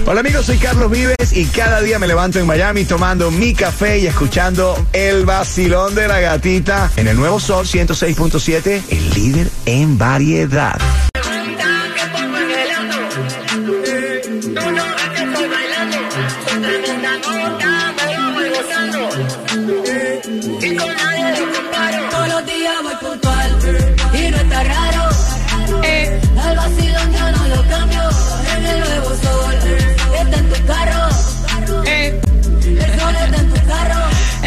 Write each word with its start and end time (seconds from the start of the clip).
Hola 0.05 0.19
amigos, 0.19 0.45
soy 0.45 0.57
Carlos 0.57 0.91
Vives 0.91 1.31
y 1.31 1.45
cada 1.45 1.79
día 1.81 1.97
me 1.97 2.07
levanto 2.07 2.39
en 2.39 2.47
Miami 2.47 2.83
tomando 2.83 3.31
mi 3.31 3.53
café 3.53 3.99
y 3.99 4.07
escuchando 4.07 4.85
el 4.91 5.25
vacilón 5.25 5.95
de 5.95 6.09
la 6.09 6.19
gatita 6.19 6.91
en 6.97 7.07
el 7.07 7.15
nuevo 7.15 7.39
Sol 7.39 7.65
106.7, 7.65 8.81
el 8.89 9.13
líder 9.13 9.49
en 9.65 9.97
variedad. 9.97 10.77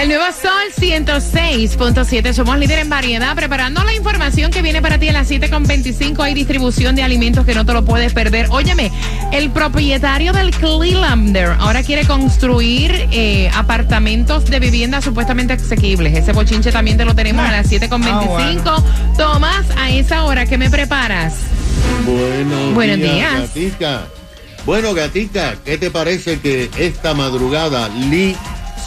El 0.07 0.13
nuevo 0.13 0.33
Sol 0.41 0.73
106.7. 0.79 2.33
Somos 2.33 2.57
líder 2.61 2.79
en 2.79 2.89
variedad. 2.89 3.35
Preparando 3.35 3.83
la 3.83 3.93
información 3.93 4.53
que 4.53 4.63
viene 4.63 4.81
para 4.81 5.01
ti 5.01 5.09
a 5.09 5.13
las 5.13 5.29
7.25. 5.29 6.23
Hay 6.23 6.33
distribución 6.33 6.95
de 6.95 7.03
alimentos 7.03 7.45
que 7.45 7.57
no 7.57 7.67
te 7.67 7.73
lo 7.73 7.85
puedes 7.85 8.15
perder. 8.15 8.47
Óyeme, 8.51 8.93
el 9.33 9.51
propietario 9.51 10.33
del 10.33 10.53
Clealander 10.53 11.57
ahora 11.59 11.83
quiere 11.83 12.07
construir 12.07 13.09
eh, 13.11 13.51
apartamentos 13.53 14.45
de 14.45 14.61
vivienda 14.61 15.03
supuestamente 15.03 15.55
asequibles. 15.55 16.17
Ese 16.17 16.31
bochinche 16.31 16.71
también 16.71 16.97
te 16.97 17.05
lo 17.05 17.17
tenemos 17.17 17.45
a 17.45 17.51
las 17.51 17.69
7.25. 17.69 19.17
Tomás, 19.17 19.67
a 19.77 19.91
esa 19.91 20.23
hora, 20.23 20.47
¿qué 20.47 20.57
me 20.57 20.71
preparas? 20.71 21.35
Buenos, 22.05 22.75
Buenos 22.75 22.99
días. 22.99 23.41
Gatica. 23.41 24.07
Bueno, 24.65 24.95
Gatica, 24.95 25.57
¿qué 25.65 25.79
te 25.79 25.91
parece 25.91 26.39
que 26.39 26.71
esta 26.79 27.13
madrugada 27.13 27.89
Lee 27.89 28.37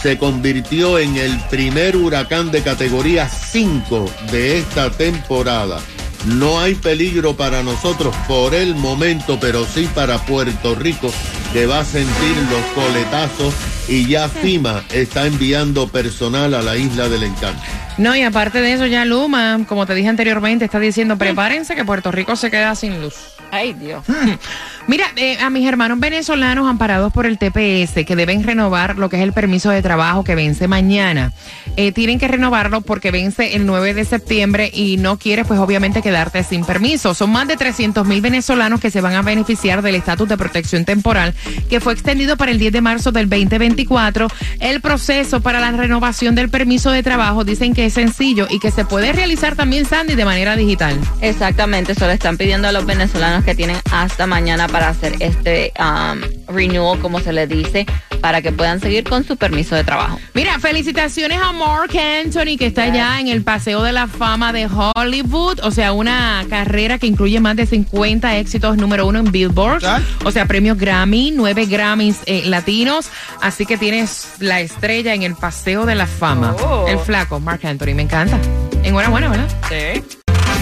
se 0.01 0.17
convirtió 0.17 0.99
en 0.99 1.17
el 1.17 1.39
primer 1.49 1.95
huracán 1.95 2.51
de 2.51 2.61
categoría 2.61 3.27
5 3.27 4.09
de 4.31 4.59
esta 4.59 4.91
temporada? 4.91 5.79
No 6.25 6.59
hay 6.59 6.75
peligro 6.75 7.35
para 7.35 7.63
nosotros 7.63 8.13
por 8.27 8.53
el 8.53 8.75
momento, 8.75 9.39
pero 9.39 9.65
sí 9.65 9.89
para 9.95 10.17
Puerto 10.25 10.75
Rico, 10.75 11.11
que 11.53 11.65
va 11.65 11.79
a 11.79 11.85
sentir 11.85 12.35
los 12.51 12.83
coletazos 12.83 13.53
y 13.87 14.05
ya 14.05 14.27
FIMA 14.29 14.83
está 14.93 15.25
enviando 15.25 15.87
personal 15.87 16.53
a 16.53 16.61
la 16.61 16.75
isla 16.75 17.09
del 17.09 17.23
encanto. 17.23 17.61
No, 17.97 18.15
y 18.15 18.21
aparte 18.21 18.61
de 18.61 18.73
eso, 18.73 18.85
ya 18.85 19.03
Luma, 19.05 19.59
como 19.67 19.85
te 19.85 19.95
dije 19.95 20.09
anteriormente, 20.09 20.65
está 20.65 20.79
diciendo 20.79 21.17
prepárense 21.17 21.75
que 21.75 21.85
Puerto 21.85 22.11
Rico 22.11 22.35
se 22.35 22.51
queda 22.51 22.75
sin 22.75 23.01
luz. 23.01 23.15
Ay, 23.51 23.73
Dios. 23.73 24.03
Mira, 24.89 25.05
eh, 25.17 25.37
a 25.39 25.51
mis 25.51 25.67
hermanos 25.67 25.99
venezolanos 25.99 26.67
amparados 26.67 27.13
por 27.13 27.27
el 27.27 27.37
TPS 27.37 28.05
que 28.05 28.15
deben 28.15 28.43
renovar 28.43 28.97
lo 28.97 29.07
que 29.07 29.17
es 29.17 29.21
el 29.21 29.33
permiso 29.33 29.69
de 29.69 29.83
trabajo 29.83 30.23
que 30.23 30.33
vence 30.33 30.67
mañana. 30.67 31.31
eh, 31.75 31.91
tienen 31.91 32.17
que 32.17 32.27
renovarlo 32.27 32.81
porque 32.81 33.11
vence 33.11 33.55
el 33.55 33.67
9 33.67 33.93
de 33.93 34.03
septiembre 34.03 34.71
y 34.73 34.97
no 34.97 35.17
quieres, 35.17 35.45
pues 35.45 35.59
obviamente, 35.59 36.01
quedarte 36.01 36.43
sin 36.43 36.65
permiso. 36.65 37.13
Son 37.13 37.29
más 37.29 37.47
de 37.47 37.55
300 37.55 38.05
mil 38.05 38.19
venezolanos 38.19 38.81
que 38.81 38.89
se 38.89 38.99
van 38.99 39.13
a 39.13 39.21
beneficiar 39.21 39.83
del 39.83 39.93
estatus 39.93 40.27
de 40.27 40.37
protección 40.37 40.83
temporal 40.85 41.35
que 41.69 41.79
fue 41.79 41.93
extendido 41.93 42.35
para 42.35 42.51
el 42.51 42.57
10 42.57 42.73
de 42.73 42.81
marzo 42.81 43.11
del 43.11 43.29
2024. 43.29 44.27
El 44.59 44.81
proceso 44.81 45.39
para 45.39 45.59
la 45.59 45.71
renovación 45.71 46.33
del 46.33 46.49
permiso 46.49 46.89
de 46.89 47.03
trabajo 47.03 47.43
dicen 47.43 47.75
que 47.75 47.85
es 47.85 47.93
sencillo 47.93 48.47
y 48.49 48.59
que 48.59 48.71
se 48.71 48.85
puede 48.85 49.13
realizar 49.13 49.55
también, 49.55 49.85
Sandy, 49.85 50.15
de 50.15 50.25
manera 50.25 50.55
digital. 50.55 50.99
Exactamente, 51.21 51.91
eso 51.91 52.07
le 52.07 52.13
están 52.13 52.37
pidiendo 52.37 52.67
a 52.67 52.71
los 52.71 52.87
venezolanos 52.87 53.45
que 53.45 53.53
tienen 53.53 53.77
hasta 53.91 54.25
mañana 54.25 54.67
para 54.67 54.78
hacer 54.87 55.15
este 55.19 55.73
um, 55.77 56.21
renewal, 56.55 56.99
como 56.99 57.19
se 57.19 57.33
le 57.33 57.47
dice, 57.47 57.85
para 58.21 58.41
que 58.41 58.51
puedan 58.51 58.79
seguir 58.79 59.03
con 59.03 59.23
su 59.23 59.37
permiso 59.37 59.75
de 59.75 59.83
trabajo. 59.83 60.19
Mira, 60.33 60.59
felicitaciones 60.59 61.39
a 61.41 61.51
Mark 61.51 61.91
Anthony, 61.97 62.57
que 62.57 62.67
está 62.67 62.87
ya 62.87 63.19
en 63.19 63.27
el 63.27 63.43
Paseo 63.43 63.83
de 63.83 63.91
la 63.91 64.07
Fama 64.07 64.53
de 64.53 64.67
Hollywood. 64.67 65.59
O 65.63 65.71
sea, 65.71 65.91
una 65.93 66.45
carrera 66.49 66.97
que 66.97 67.07
incluye 67.07 67.39
más 67.39 67.55
de 67.55 67.65
50 67.65 68.37
éxitos 68.37 68.77
número 68.77 69.07
uno 69.07 69.19
en 69.19 69.31
Billboard. 69.31 69.83
O 70.23 70.31
sea, 70.31 70.45
premios 70.45 70.77
Grammy, 70.77 71.31
nueve 71.31 71.65
Grammys 71.65 72.19
eh, 72.25 72.43
latinos. 72.45 73.09
Así 73.41 73.65
que 73.65 73.77
tienes 73.77 74.27
la 74.39 74.61
estrella 74.61 75.13
en 75.13 75.23
el 75.23 75.35
Paseo 75.35 75.85
de 75.85 75.95
la 75.95 76.07
Fama. 76.07 76.55
El 76.87 76.99
flaco, 76.99 77.39
Mark 77.39 77.65
Anthony, 77.65 77.93
me 77.95 78.03
encanta. 78.03 78.39
Enhorabuena, 78.83 79.29
¿verdad? 79.29 79.49
Sí. 79.69 80.18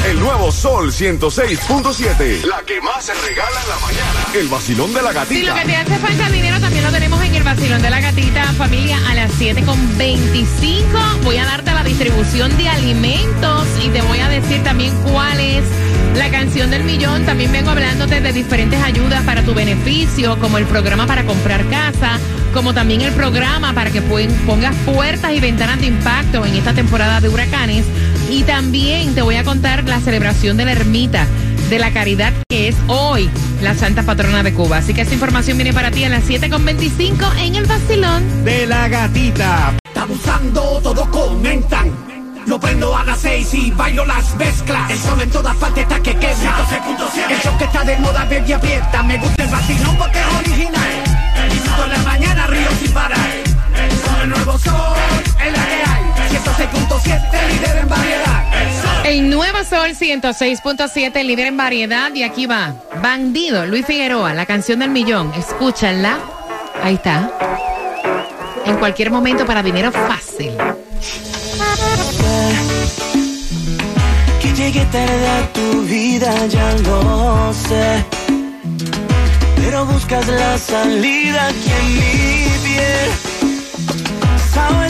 El 0.07 0.21
nuevo 0.21 0.53
Sol 0.53 0.89
106.7. 0.89 2.45
La 2.45 2.61
que 2.65 2.79
más 2.79 3.03
se 3.03 3.13
regala 3.13 3.61
en 3.61 3.69
la 3.69 3.77
mañana. 3.79 4.25
El 4.35 4.47
vacilón 4.47 4.93
de 4.93 5.01
la 5.01 5.09
Si 5.09 5.15
gatita. 5.15 5.49
lo 5.49 5.55
que 5.55 5.65
te 5.65 5.75
hace 5.75 5.97
falta 5.97 6.29
dinero 6.29 6.61
también 6.61 6.85
lo 6.85 6.91
tenemos 6.91 7.21
en 7.25 7.35
el 7.35 7.43
vacilón 7.43 7.81
de 7.81 7.89
la 7.89 7.99
gatita 7.99 8.53
familia 8.53 8.99
a 9.09 9.15
las 9.15 9.31
7.25. 9.33 11.23
Voy 11.25 11.35
a 11.35 11.43
darte 11.43 11.73
la 11.73 11.83
distribución 11.83 12.55
de 12.55 12.69
alimentos 12.69 13.67
y 13.83 13.89
te 13.89 14.01
voy 14.03 14.19
a 14.19 14.29
decir 14.29 14.63
también 14.63 14.95
cuál 15.11 15.41
es 15.41 15.65
la 16.15 16.31
canción 16.31 16.71
del 16.71 16.85
millón. 16.85 17.25
También 17.25 17.51
vengo 17.51 17.71
hablándote 17.71 18.21
de 18.21 18.31
diferentes 18.31 18.81
ayudas 18.81 19.25
para 19.25 19.43
tu 19.43 19.53
beneficio, 19.53 20.39
como 20.39 20.57
el 20.57 20.65
programa 20.67 21.05
para 21.05 21.25
comprar 21.25 21.67
casa, 21.69 22.17
como 22.53 22.73
también 22.73 23.01
el 23.01 23.11
programa 23.11 23.73
para 23.73 23.91
que 23.91 24.01
pongas 24.01 24.75
puertas 24.85 25.33
y 25.33 25.41
ventanas 25.41 25.81
de 25.81 25.87
impacto 25.87 26.45
en 26.45 26.55
esta 26.55 26.73
temporada 26.73 27.19
de 27.19 27.27
huracanes. 27.27 27.85
Y 28.29 28.43
también 28.43 29.15
te 29.15 29.21
voy 29.21 29.35
a 29.35 29.43
contar 29.43 29.83
la 29.85 29.99
celebración 29.99 30.57
de 30.57 30.65
la 30.65 30.73
ermita 30.73 31.25
de 31.69 31.79
la 31.79 31.91
caridad 31.91 32.33
que 32.49 32.69
es 32.69 32.75
hoy 32.87 33.29
la 33.61 33.73
Santa 33.73 34.03
Patrona 34.03 34.43
de 34.43 34.53
Cuba. 34.53 34.77
Así 34.77 34.93
que 34.93 35.01
esta 35.01 35.13
información 35.13 35.57
viene 35.57 35.73
para 35.73 35.91
ti 35.91 36.03
a 36.03 36.09
las 36.09 36.23
7.25 36.27 37.37
en 37.39 37.55
el 37.55 37.65
vacilón. 37.65 38.45
De 38.45 38.65
la 38.65 38.87
gatita. 38.87 39.73
Abusando, 39.95 40.79
todos 40.81 41.07
comentan. 41.09 41.91
Lo 42.45 42.57
prendo 42.59 42.95
a 42.95 43.03
las 43.03 43.19
seis 43.19 43.53
y 43.53 43.71
bailo 43.71 44.05
las 44.05 44.33
mezclas. 44.35 44.89
El 44.89 44.97
sol 44.99 45.21
en 45.21 45.29
todas 45.29 45.55
partes 45.57 45.83
está 45.83 46.01
que 46.01 46.15
quema. 46.15 46.65
El 47.29 47.41
show 47.41 47.57
que 47.57 47.65
está 47.65 47.83
de 47.83 47.97
moda, 47.97 48.23
baby, 48.25 48.53
aprieta. 48.53 49.03
Me 49.03 49.17
gusta 49.17 49.43
el 49.43 49.49
vacilón 49.49 49.97
porque 49.97 50.19
es 50.19 50.35
original. 50.39 51.03
Disfruto 51.51 51.83
en 51.85 51.91
la 51.91 51.97
mañana, 52.03 52.47
río 52.47 52.69
sin 52.79 52.91
parar. 52.93 53.29
Con 54.05 54.21
el 54.21 54.29
nuevo 54.29 54.57
sol, 54.57 54.73
es 55.45 55.51
la. 55.51 55.96
106.7, 56.27 57.47
líder 57.47 57.77
en 57.77 57.89
variedad. 57.89 59.05
El 59.05 59.29
nuevo 59.29 59.63
Sol 59.63 59.91
106.7, 59.91 61.23
líder 61.23 61.47
en 61.47 61.57
variedad. 61.57 62.13
Y 62.13 62.23
aquí 62.23 62.45
va. 62.45 62.75
Bandido, 63.01 63.65
Luis 63.65 63.85
Figueroa, 63.85 64.33
la 64.33 64.45
canción 64.45 64.79
del 64.79 64.89
millón. 64.89 65.31
Escúchala. 65.37 66.19
Ahí 66.83 66.95
está. 66.95 67.31
En 68.65 68.75
cualquier 68.77 69.09
momento 69.11 69.45
para 69.45 69.63
dinero 69.63 69.91
fácil. 69.91 70.51
Que 74.41 74.53
llegué 74.53 74.85
tarde 74.85 75.27
a 75.27 75.53
tu 75.53 75.81
vida, 75.83 76.47
ya 76.47 76.73
lo 76.73 77.53
sé. 77.53 78.05
Pero 79.55 79.85
buscas 79.85 80.27
la 80.27 80.57
salida 80.57 81.47
aquí 81.47 81.71
en 81.79 81.93
mi 81.95 82.67
piel. 82.67 83.36
No 84.57 84.83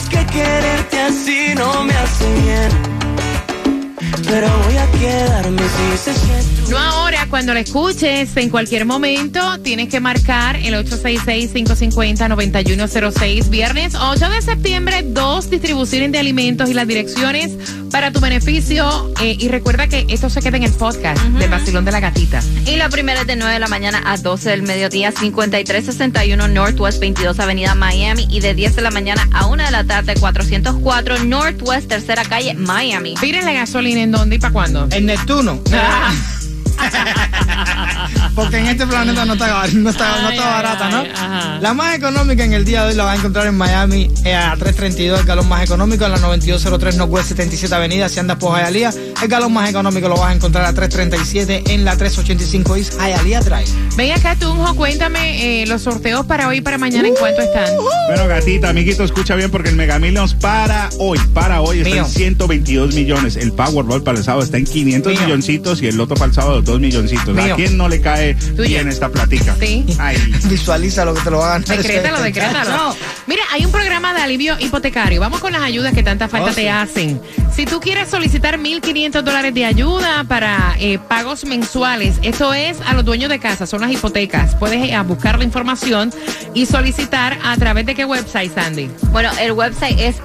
No 6.69 6.77
ahora, 6.77 7.27
cuando 7.29 7.53
la 7.53 7.61
escuches 7.61 8.35
en 8.37 8.49
cualquier 8.49 8.85
momento, 8.85 9.59
tienes 9.59 9.89
que 9.89 9.99
marcar 9.99 10.55
el 10.57 10.73
866-550-9106. 10.73 13.49
Viernes 13.49 13.95
8 13.95 14.29
de 14.29 14.41
septiembre, 14.41 15.03
dos 15.03 15.49
distribuciones 15.49 16.11
de 16.11 16.19
alimentos 16.19 16.69
y 16.69 16.73
las 16.73 16.87
direcciones 16.87 17.57
para 17.91 18.11
tu 18.11 18.19
beneficio. 18.19 19.11
Eh, 19.21 19.35
y 19.39 19.47
recuerda 19.49 19.87
que 19.87 20.05
esto 20.09 20.29
se 20.29 20.41
queda 20.41 20.57
en 20.57 20.63
el 20.63 20.71
podcast 20.71 21.21
del 21.21 21.49
Basilón 21.49 21.85
de 21.85 21.91
la 21.91 21.99
Gatita. 21.99 22.41
Y 22.65 22.75
la 22.75 22.89
primera 22.89 23.21
es 23.21 23.27
de 23.27 23.35
9 23.35 23.53
de 23.53 23.59
la 23.59 23.67
mañana 23.67 24.01
a 24.05 24.17
12 24.17 24.49
del 24.49 24.63
mediodía, 24.63 25.11
5361 25.11 26.47
Northwest 26.47 26.99
22 26.99 27.39
Avenida 27.39 27.75
Miami. 27.75 28.27
Y 28.29 28.39
de 28.39 28.53
10 28.53 28.75
de 28.75 28.81
la 28.81 28.91
mañana 28.91 29.27
a 29.33 29.47
1 29.47 29.63
de 29.63 29.71
la 29.71 29.83
tarde, 29.83 30.15
404 30.15 31.23
Northwest 31.23 31.87
Tercera 31.87 32.23
Calle, 32.23 32.53
Miami. 32.53 33.15
Piden 33.19 33.45
la 33.45 33.53
gasolina 33.53 34.01
en 34.01 34.11
dónde 34.11 34.35
y 34.35 34.39
para 34.39 34.53
cuándo. 34.53 34.87
En 34.91 35.05
Neptuno. 35.05 35.61
Porque 38.35 38.57
en 38.59 38.67
este 38.67 38.85
planeta 38.85 39.25
no 39.25 39.33
está, 39.33 39.47
no 39.73 39.89
está, 39.89 40.21
no 40.21 40.29
está 40.29 40.57
ay, 40.57 40.63
barata, 40.63 40.89
¿no? 40.89 40.99
ay. 40.99 41.59
La 41.59 41.73
más 41.73 41.95
económica 41.95 42.43
en 42.43 42.53
el 42.53 42.65
día 42.65 42.83
de 42.83 42.89
hoy 42.89 42.95
la 42.95 43.03
vas 43.03 43.15
a 43.15 43.19
encontrar 43.19 43.47
en 43.47 43.57
Miami 43.57 44.11
eh, 44.25 44.35
a 44.35 44.51
332, 44.55 45.21
el 45.21 45.25
galón 45.25 45.49
más 45.49 45.63
económico 45.63 46.05
en 46.05 46.11
la 46.11 46.17
9203 46.19 46.97
Northwest 46.97 47.29
77 47.29 47.73
Avenida. 47.73 48.09
Si 48.09 48.19
andas 48.19 48.37
por 48.37 48.55
Hialeah, 48.57 48.93
el 49.21 49.27
galón 49.27 49.53
más 49.53 49.69
económico 49.69 50.07
lo 50.07 50.17
vas 50.17 50.31
a 50.31 50.35
encontrar 50.35 50.65
a 50.65 50.73
337 50.73 51.73
en 51.73 51.83
la 51.83 51.97
385 51.97 52.75
East 52.75 52.93
Hialeah 53.01 53.41
Drive. 53.41 53.67
Ven 53.95 54.11
acá, 54.11 54.35
Tunjo, 54.35 54.75
cuéntame 54.75 55.63
eh, 55.63 55.65
los 55.65 55.81
sorteos 55.81 56.25
para 56.27 56.47
hoy 56.47 56.57
y 56.57 56.61
para 56.61 56.77
mañana 56.77 57.07
en 57.07 57.15
cuánto 57.15 57.41
están. 57.41 57.67
Bueno, 58.07 58.27
gatita, 58.27 58.69
amiguito, 58.69 59.03
escucha 59.03 59.35
bien 59.35 59.49
porque 59.49 59.69
el 59.69 59.75
Mega 59.75 59.97
Millions 59.97 60.35
para 60.35 60.89
hoy, 60.99 61.17
para 61.33 61.61
hoy 61.61 61.79
está 61.79 61.89
Mío. 61.89 62.03
en 62.05 62.11
122 62.11 62.93
millones. 62.93 63.35
El 63.35 63.51
Powerball 63.51 64.03
para 64.03 64.19
el 64.19 64.23
sábado 64.23 64.43
está 64.43 64.57
en 64.57 64.65
500 64.65 65.11
Mío. 65.11 65.21
milloncitos 65.23 65.81
y 65.81 65.87
el 65.87 65.97
Loto 65.97 66.13
para 66.13 66.27
el 66.27 66.33
sábado 66.33 66.61
2 66.67 66.79
milloncitos. 66.79 67.33
Mío. 67.33 67.53
¿A 67.53 67.55
quién 67.55 67.75
no 67.77 67.89
le 67.89 67.99
cae 68.01 68.35
bien 68.55 68.87
esta 68.87 69.09
platica? 69.09 69.55
Sí. 69.59 69.85
Ay, 69.97 70.17
Visualiza 70.45 71.03
lo 71.05 71.13
que 71.15 71.21
te 71.21 71.31
lo 71.31 71.39
va 71.39 71.55
a 71.55 71.59
ganar. 71.59 71.77
Decrétalo, 71.77 72.21
decrétalo. 72.23 72.95
Mira, 73.25 73.41
hay 73.51 73.65
un 73.65 73.71
programa 73.71 74.13
de 74.13 74.21
alivio 74.21 74.55
hipotecario. 74.59 75.19
Vamos 75.19 75.39
con 75.39 75.51
las 75.53 75.61
ayudas 75.63 75.93
que 75.93 76.03
tanta 76.03 76.27
falta 76.27 76.51
Oh, 76.51 76.53
te 76.53 76.61
sí. 76.61 76.67
hacen. 76.67 77.19
Si 77.53 77.65
tú 77.65 77.79
quieres 77.79 78.07
solicitar 78.09 78.59
1.500 78.59 79.21
dólares 79.23 79.53
de 79.53 79.65
ayuda 79.65 80.23
para 80.25 80.75
eh, 80.79 80.99
pagos 80.99 81.43
mensuales, 81.45 82.15
esto 82.21 82.53
es 82.53 82.77
a 82.85 82.93
los 82.93 83.03
dueños 83.03 83.29
de 83.29 83.39
casa, 83.39 83.65
son 83.65 83.81
las 83.81 83.91
hipotecas. 83.91 84.53
Puedes 84.55 84.89
eh, 84.91 84.97
buscar 85.05 85.37
la 85.39 85.43
información 85.45 86.13
y 86.53 86.65
solicitar 86.67 87.37
a 87.43 87.57
través 87.57 87.85
de 87.87 87.95
qué 87.95 88.05
website, 88.05 88.53
Sandy. 88.53 88.89
Bueno, 89.11 89.31
el 89.39 89.53
website 89.53 89.97
es 89.99 90.17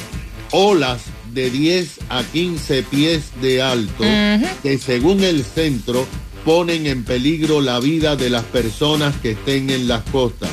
olas 0.52 1.02
de 1.34 1.50
10 1.50 2.00
a 2.10 2.24
15 2.24 2.84
pies 2.84 3.24
de 3.42 3.62
alto 3.62 4.04
que 4.64 4.78
según 4.78 5.24
el 5.24 5.44
centro 5.44 6.06
ponen 6.44 6.88
en 6.88 7.04
peligro 7.04 7.62
la 7.62 7.80
vida 7.80 8.16
de 8.16 8.30
las 8.30 8.44
personas 8.44 9.16
que 9.22 9.32
estén 9.32 9.70
en 9.70 9.88
las 9.88 10.04
costas. 10.10 10.50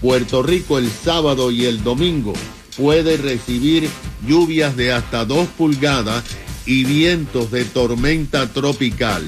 Puerto 0.00 0.42
Rico 0.42 0.78
el 0.78 0.90
sábado 0.90 1.50
y 1.50 1.64
el 1.64 1.82
domingo 1.82 2.32
puede 2.76 3.16
recibir 3.16 3.88
lluvias 4.26 4.76
de 4.76 4.92
hasta 4.92 5.24
2 5.24 5.48
pulgadas 5.58 6.24
y 6.66 6.84
vientos 6.84 7.50
de 7.50 7.64
tormenta 7.64 8.52
tropical. 8.52 9.24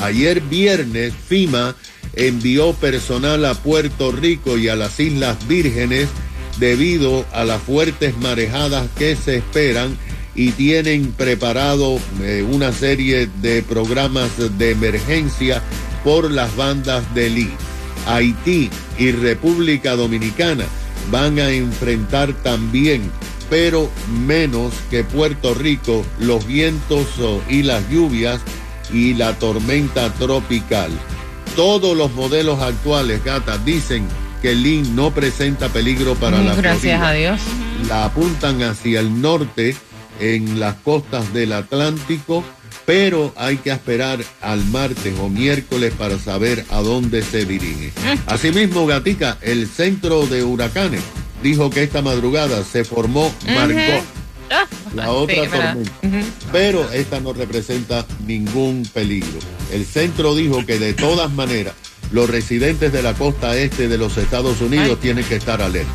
Ayer 0.00 0.40
viernes 0.40 1.12
FIMA 1.28 1.76
envió 2.16 2.72
personal 2.74 3.44
a 3.44 3.54
Puerto 3.54 4.12
Rico 4.12 4.58
y 4.58 4.68
a 4.68 4.76
las 4.76 4.98
Islas 5.00 5.46
Vírgenes 5.48 6.08
debido 6.58 7.24
a 7.32 7.44
las 7.44 7.60
fuertes 7.62 8.16
marejadas 8.18 8.88
que 8.96 9.16
se 9.16 9.36
esperan 9.36 9.96
y 10.34 10.52
tienen 10.52 11.12
preparado 11.12 11.98
eh, 12.22 12.44
una 12.48 12.72
serie 12.72 13.28
de 13.40 13.62
programas 13.62 14.30
de 14.58 14.70
emergencia 14.70 15.62
por 16.02 16.30
las 16.30 16.54
bandas 16.56 17.14
de 17.14 17.30
Lee. 17.30 17.52
Haití 18.06 18.70
y 18.98 19.12
República 19.12 19.96
Dominicana 19.96 20.64
van 21.10 21.38
a 21.38 21.50
enfrentar 21.50 22.32
también, 22.42 23.10
pero 23.48 23.90
menos 24.26 24.74
que 24.90 25.04
Puerto 25.04 25.54
Rico, 25.54 26.04
los 26.18 26.46
vientos 26.46 27.06
y 27.48 27.62
las 27.62 27.88
lluvias 27.90 28.40
y 28.92 29.14
la 29.14 29.38
tormenta 29.38 30.12
tropical. 30.14 30.90
Todos 31.56 31.96
los 31.96 32.12
modelos 32.12 32.60
actuales, 32.60 33.22
gata, 33.24 33.58
dicen 33.58 34.08
que 34.42 34.54
Lee 34.54 34.82
no 34.94 35.12
presenta 35.12 35.68
peligro 35.68 36.14
para 36.16 36.38
la 36.42 36.54
Gracias 36.54 36.98
Florida 36.98 37.08
a 37.08 37.12
Dios. 37.12 37.40
la 37.88 38.04
apuntan 38.06 38.62
hacia 38.62 39.00
el 39.00 39.20
norte 39.20 39.76
en 40.20 40.58
las 40.58 40.74
costas 40.76 41.32
del 41.32 41.52
Atlántico, 41.52 42.42
pero 42.86 43.32
hay 43.36 43.56
que 43.58 43.70
esperar 43.70 44.18
al 44.40 44.64
martes 44.66 45.14
o 45.20 45.28
miércoles 45.28 45.92
para 45.96 46.18
saber 46.18 46.64
a 46.70 46.80
dónde 46.80 47.22
se 47.22 47.44
dirige. 47.44 47.92
Asimismo, 48.26 48.86
Gatica, 48.86 49.38
el 49.40 49.68
centro 49.68 50.26
de 50.26 50.42
huracanes, 50.42 51.02
dijo 51.42 51.70
que 51.70 51.84
esta 51.84 52.02
madrugada 52.02 52.64
se 52.64 52.84
formó 52.84 53.32
Margot, 53.46 54.02
la 54.94 55.10
otra 55.10 55.48
tormenta, 55.48 55.92
pero 56.52 56.90
esta 56.92 57.20
no 57.20 57.32
representa 57.32 58.06
ningún 58.26 58.86
peligro. 58.92 59.38
El 59.72 59.84
centro 59.84 60.34
dijo 60.34 60.64
que 60.64 60.78
de 60.78 60.94
todas 60.94 61.32
maneras 61.32 61.74
los 62.12 62.30
residentes 62.30 62.92
de 62.92 63.02
la 63.02 63.14
costa 63.14 63.56
este 63.56 63.88
de 63.88 63.98
los 63.98 64.16
Estados 64.16 64.60
Unidos 64.60 64.90
Ay. 64.90 64.96
tienen 65.00 65.24
que 65.24 65.36
estar 65.36 65.60
alerta. 65.60 65.92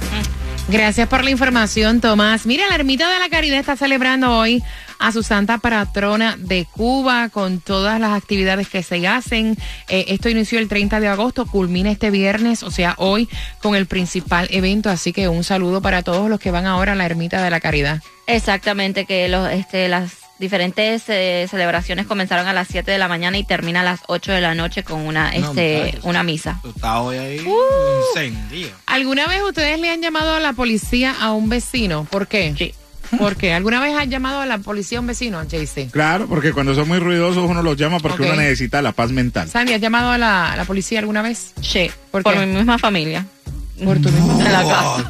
Gracias 0.71 1.07
por 1.07 1.23
la 1.23 1.31
información, 1.31 1.99
Tomás. 1.99 2.45
Mira, 2.45 2.67
la 2.67 2.75
Ermita 2.75 3.11
de 3.11 3.17
la 3.17 3.27
Caridad 3.27 3.59
está 3.59 3.75
celebrando 3.75 4.37
hoy 4.37 4.61
a 4.99 5.11
su 5.11 5.23
santa 5.23 5.57
patrona 5.57 6.35
de 6.37 6.65
Cuba 6.65 7.29
con 7.29 7.59
todas 7.59 7.99
las 7.99 8.15
actividades 8.15 8.69
que 8.69 8.83
se 8.83 9.07
hacen. 9.07 9.57
Eh, 9.87 10.05
esto 10.09 10.29
inició 10.29 10.59
el 10.59 10.67
30 10.67 10.99
de 10.99 11.07
agosto, 11.07 11.47
culmina 11.47 11.89
este 11.89 12.11
viernes, 12.11 12.61
o 12.61 12.69
sea, 12.69 12.93
hoy 12.99 13.27
con 13.63 13.73
el 13.73 13.87
principal 13.87 14.47
evento. 14.51 14.91
Así 14.91 15.11
que 15.11 15.27
un 15.27 15.43
saludo 15.43 15.81
para 15.81 16.03
todos 16.03 16.29
los 16.29 16.39
que 16.39 16.51
van 16.51 16.67
ahora 16.67 16.91
a 16.91 16.95
la 16.95 17.07
Ermita 17.07 17.41
de 17.41 17.49
la 17.49 17.59
Caridad. 17.59 18.03
Exactamente, 18.27 19.05
que 19.05 19.27
los, 19.27 19.51
este, 19.51 19.87
las 19.87 20.18
diferentes 20.39 21.03
eh, 21.07 21.47
celebraciones 21.49 22.07
comenzaron 22.07 22.47
a 22.47 22.53
las 22.53 22.67
7 22.69 22.89
de 22.89 22.97
la 22.97 23.07
mañana 23.07 23.37
y 23.37 23.43
termina 23.43 23.81
a 23.81 23.83
las 23.83 23.99
8 24.07 24.31
de 24.31 24.41
la 24.41 24.55
noche 24.55 24.83
con 24.83 25.01
una, 25.01 25.31
No, 25.31 25.49
este, 25.49 25.99
una 26.03 26.23
misa. 26.23 26.59
Tú 26.63 26.69
estás 26.69 26.97
hoy 26.97 27.17
ahí 27.17 27.39
Uh. 27.41 28.15
encendido. 28.15 28.71
¿Alguna 28.85 29.27
vez 29.27 29.41
ustedes 29.41 29.79
le 29.79 29.89
han 29.89 30.01
llamado 30.01 30.33
a 30.33 30.39
la 30.39 30.53
policía 30.53 31.15
a 31.19 31.31
un 31.33 31.49
vecino? 31.49 32.05
¿Por 32.09 32.27
qué? 32.27 32.53
Sí. 32.57 32.73
¿Por 33.17 33.35
qué? 33.37 33.53
¿Alguna 33.53 33.79
vez 33.81 33.95
han 33.97 34.11
llamado 34.11 34.39
a 34.39 34.45
la 34.45 34.59
policía 34.59 34.99
a 34.99 35.01
un 35.01 35.07
vecino, 35.07 35.41
JC? 35.43 35.89
Claro, 35.89 36.27
porque 36.27 36.53
cuando 36.53 36.75
son 36.75 36.87
muy 36.87 36.99
ruidosos 36.99 37.49
uno 37.49 37.63
los 37.63 37.75
llama 37.75 37.99
porque 37.99 38.21
uno 38.21 38.35
necesita 38.35 38.83
la 38.83 38.91
paz 38.91 39.09
mental. 39.11 39.49
Sandy, 39.49 39.73
¿has 39.73 39.81
llamado 39.81 40.11
a 40.11 40.17
la, 40.19 40.53
a 40.53 40.55
la 40.55 40.63
policía 40.65 40.99
alguna 40.99 41.23
vez? 41.23 41.53
Sí, 41.59 41.89
¿Por 42.11 42.21
por, 42.21 42.35
qué? 42.35 42.45
mi 42.45 42.53
misma 42.53 42.77
familia. 42.77 43.25
Mismo. 43.79 43.93
En 43.93 44.51
la 44.51 44.63
casa. 44.63 45.09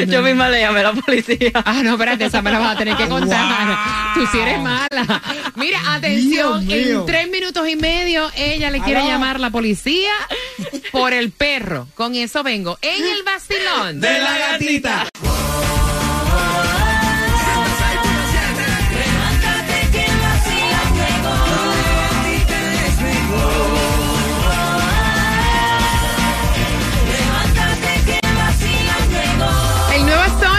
Yo 0.06 0.22
misma 0.22 0.48
le 0.48 0.60
llamé 0.60 0.80
a 0.80 0.82
la 0.84 0.92
policía. 0.92 1.50
Ah, 1.54 1.80
no, 1.82 1.92
espérate, 1.92 2.26
esa 2.26 2.42
me 2.42 2.50
la 2.50 2.58
vas 2.58 2.74
a 2.74 2.78
tener 2.78 2.96
que 2.96 3.08
contar. 3.08 3.78
Tú 4.14 4.26
sí 4.30 4.38
eres 4.38 4.60
mala. 4.60 5.22
Mira, 5.54 5.78
atención, 5.94 6.66
Dios 6.66 6.84
mío. 6.86 7.00
en 7.00 7.06
tres 7.06 7.30
minutos 7.30 7.68
y 7.68 7.76
medio 7.76 8.30
ella 8.36 8.70
le 8.70 8.80
quiere 8.80 9.04
llamar 9.04 9.40
la 9.40 9.50
policía 9.50 10.12
por 10.92 11.12
el 11.12 11.30
perro. 11.30 11.88
Con 11.94 12.14
eso 12.14 12.42
vengo. 12.42 12.78
En 12.82 13.04
el 13.04 13.22
vacilón. 13.22 14.00
De 14.00 14.18
la 14.18 14.38
gatita. 14.38 15.08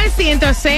Nuevo 0.07 0.53
Sol 0.53 0.71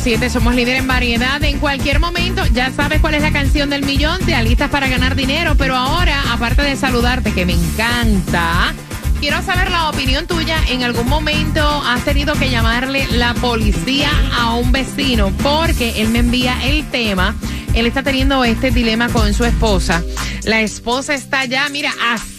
106.7, 0.00 0.28
somos 0.28 0.54
líder 0.54 0.76
en 0.76 0.86
variedad. 0.86 1.42
En 1.42 1.58
cualquier 1.58 2.00
momento, 2.00 2.44
ya 2.46 2.70
sabes 2.70 3.00
cuál 3.00 3.14
es 3.14 3.22
la 3.22 3.32
canción 3.32 3.70
del 3.70 3.84
millón, 3.84 4.20
te 4.24 4.34
alistas 4.34 4.70
para 4.70 4.88
ganar 4.88 5.14
dinero. 5.14 5.54
Pero 5.56 5.76
ahora, 5.76 6.20
aparte 6.32 6.62
de 6.62 6.76
saludarte, 6.76 7.32
que 7.32 7.46
me 7.46 7.52
encanta, 7.54 8.74
quiero 9.20 9.42
saber 9.42 9.70
la 9.70 9.88
opinión 9.88 10.26
tuya. 10.26 10.56
¿En 10.68 10.82
algún 10.82 11.08
momento 11.08 11.60
has 11.86 12.04
tenido 12.04 12.34
que 12.34 12.50
llamarle 12.50 13.06
la 13.12 13.34
policía 13.34 14.10
a 14.32 14.54
un 14.54 14.72
vecino? 14.72 15.32
Porque 15.42 16.00
él 16.00 16.08
me 16.08 16.20
envía 16.20 16.56
el 16.64 16.88
tema. 16.90 17.34
Él 17.74 17.86
está 17.86 18.02
teniendo 18.02 18.44
este 18.44 18.70
dilema 18.70 19.08
con 19.08 19.32
su 19.32 19.44
esposa. 19.44 20.02
La 20.44 20.60
esposa 20.60 21.14
está 21.14 21.44
ya, 21.44 21.68
mira, 21.68 21.92
así 22.12 22.29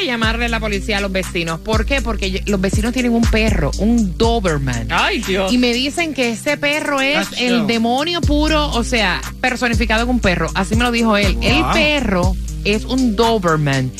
de 0.00 0.06
llamarle 0.06 0.48
la 0.48 0.60
policía 0.60 0.98
a 0.98 1.00
los 1.00 1.12
vecinos. 1.12 1.60
¿Por 1.60 1.84
qué? 1.86 2.00
Porque 2.02 2.42
los 2.46 2.60
vecinos 2.60 2.92
tienen 2.92 3.12
un 3.12 3.22
perro, 3.22 3.70
un 3.78 4.16
Doberman. 4.16 4.88
Ay, 4.90 5.20
Dios. 5.22 5.52
Y 5.52 5.58
me 5.58 5.72
dicen 5.72 6.14
que 6.14 6.30
ese 6.30 6.56
perro 6.56 7.00
es 7.00 7.28
el 7.38 7.66
demonio 7.66 8.20
puro, 8.20 8.68
o 8.70 8.84
sea, 8.84 9.20
personificado 9.40 10.02
en 10.04 10.08
un 10.10 10.20
perro. 10.20 10.50
Así 10.54 10.76
me 10.76 10.84
lo 10.84 10.90
dijo 10.90 11.16
él. 11.16 11.36
El 11.42 11.64
perro 11.72 12.36
es 12.64 12.84
un 12.84 13.16
Doberman. 13.16 13.90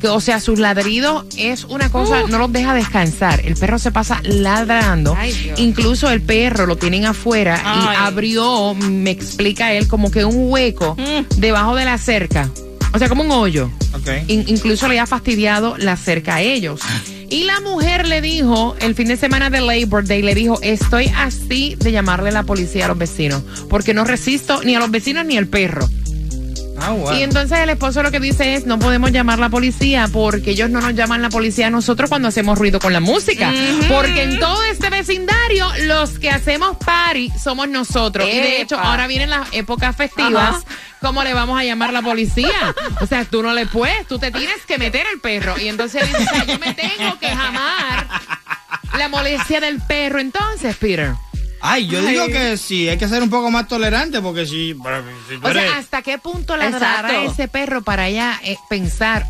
Que, 0.00 0.08
o 0.08 0.20
sea, 0.20 0.38
sus 0.38 0.58
ladridos 0.58 1.24
es 1.38 1.64
una 1.64 1.88
cosa, 1.90 2.24
no 2.28 2.36
los 2.36 2.52
deja 2.52 2.74
descansar. 2.74 3.40
El 3.46 3.54
perro 3.56 3.78
se 3.78 3.90
pasa 3.90 4.20
ladrando. 4.22 5.14
Ay, 5.16 5.32
Dios. 5.32 5.58
Incluso 5.58 6.10
el 6.10 6.20
perro 6.20 6.66
lo 6.66 6.76
tienen 6.76 7.06
afuera 7.06 7.58
Ay. 7.64 7.80
y 7.84 7.96
abrió, 8.06 8.74
me 8.74 9.10
explica 9.10 9.72
él, 9.72 9.88
como 9.88 10.10
que 10.10 10.24
un 10.26 10.50
hueco 10.52 10.94
Mm. 10.98 11.38
debajo 11.40 11.74
de 11.76 11.84
la 11.86 11.96
cerca. 11.96 12.50
O 12.94 12.98
sea, 12.98 13.08
como 13.08 13.22
un 13.24 13.30
hoyo. 13.32 13.70
In- 14.28 14.44
incluso 14.46 14.86
le 14.88 15.00
ha 15.00 15.06
fastidiado 15.06 15.76
la 15.78 15.96
cerca 15.96 16.36
a 16.36 16.40
ellos. 16.42 16.80
Y 17.28 17.44
la 17.44 17.60
mujer 17.60 18.06
le 18.06 18.20
dijo, 18.20 18.76
el 18.80 18.94
fin 18.94 19.08
de 19.08 19.16
semana 19.16 19.50
de 19.50 19.60
Labor 19.60 20.04
Day, 20.06 20.22
le 20.22 20.34
dijo, 20.34 20.58
estoy 20.62 21.10
así 21.16 21.74
de 21.80 21.90
llamarle 21.90 22.30
la 22.30 22.44
policía 22.44 22.84
a 22.84 22.88
los 22.88 22.98
vecinos, 22.98 23.42
porque 23.68 23.92
no 23.94 24.04
resisto 24.04 24.62
ni 24.62 24.76
a 24.76 24.78
los 24.78 24.90
vecinos 24.90 25.24
ni 25.26 25.36
al 25.36 25.48
perro. 25.48 25.88
Ah. 26.84 27.14
Y 27.14 27.22
entonces 27.22 27.58
el 27.58 27.70
esposo 27.70 28.02
lo 28.02 28.10
que 28.10 28.20
dice 28.20 28.54
es, 28.54 28.66
no 28.66 28.78
podemos 28.78 29.10
llamar 29.12 29.38
la 29.38 29.48
policía 29.48 30.08
porque 30.12 30.50
ellos 30.50 30.70
no 30.70 30.80
nos 30.80 30.94
llaman 30.94 31.22
la 31.22 31.30
policía 31.30 31.68
a 31.68 31.70
nosotros 31.70 32.10
cuando 32.10 32.28
hacemos 32.28 32.58
ruido 32.58 32.78
con 32.78 32.92
la 32.92 33.00
música. 33.00 33.52
Porque 33.88 34.22
en 34.22 34.38
todo 34.38 34.62
este 34.64 34.90
vecindario 34.90 35.68
los 35.84 36.18
que 36.18 36.30
hacemos 36.30 36.76
party 36.76 37.30
somos 37.42 37.68
nosotros. 37.68 38.28
Y 38.28 38.36
de 38.36 38.60
hecho 38.60 38.78
ahora 38.78 39.06
vienen 39.06 39.30
las 39.30 39.48
épocas 39.52 39.96
festivas. 39.96 40.56
Ajá. 40.56 40.64
¿Cómo 41.00 41.22
le 41.22 41.34
vamos 41.34 41.60
a 41.60 41.64
llamar 41.64 41.92
la 41.92 42.00
policía? 42.00 42.74
O 43.00 43.06
sea, 43.06 43.26
tú 43.26 43.42
no 43.42 43.52
le 43.52 43.66
puedes, 43.66 44.06
tú 44.06 44.18
te 44.18 44.30
tienes 44.30 44.64
que 44.66 44.78
meter 44.78 45.04
el 45.12 45.20
perro. 45.20 45.54
Y 45.58 45.68
entonces 45.68 46.06
dice, 46.06 46.22
o 46.22 46.26
sea, 46.26 46.44
yo 46.46 46.58
me 46.58 46.72
tengo 46.72 47.18
que 47.18 47.28
jamar 47.28 48.08
la 48.96 49.08
molestia 49.08 49.60
del 49.60 49.82
perro. 49.82 50.18
Entonces, 50.18 50.74
Peter. 50.76 51.12
Ay, 51.66 51.86
yo 51.86 51.98
Ay. 52.00 52.06
digo 52.08 52.26
que 52.26 52.58
sí, 52.58 52.88
hay 52.90 52.98
que 52.98 53.08
ser 53.08 53.22
un 53.22 53.30
poco 53.30 53.50
más 53.50 53.66
tolerante 53.66 54.20
porque 54.20 54.44
si, 54.44 54.74
bueno, 54.74 54.98
si 55.28 55.36
O 55.36 55.48
eres- 55.48 55.62
sea, 55.62 55.78
¿hasta 55.78 56.02
qué 56.02 56.18
punto 56.18 56.58
ladrará 56.58 57.08
Exacto. 57.08 57.32
ese 57.32 57.48
perro 57.48 57.80
para 57.82 58.06
ella 58.08 58.38
eh, 58.44 58.58
pensar 58.68 59.24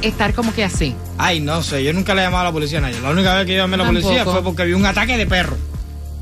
estar 0.00 0.34
como 0.34 0.54
que 0.54 0.62
así? 0.62 0.94
Ay, 1.18 1.40
no 1.40 1.62
sé, 1.64 1.82
yo 1.82 1.92
nunca 1.92 2.14
le 2.14 2.20
he 2.22 2.24
llamado 2.26 2.42
a 2.42 2.44
la 2.44 2.52
policía 2.52 2.78
a 2.78 2.82
nadie. 2.82 3.00
La 3.00 3.10
única 3.10 3.34
vez 3.34 3.44
que 3.46 3.54
yo 3.54 3.58
llamé 3.58 3.74
a 3.74 3.78
la 3.78 3.86
policía 3.86 4.24
fue 4.24 4.40
porque 4.44 4.64
vi 4.66 4.72
un 4.74 4.86
ataque 4.86 5.16
de 5.16 5.26
perro. 5.26 5.56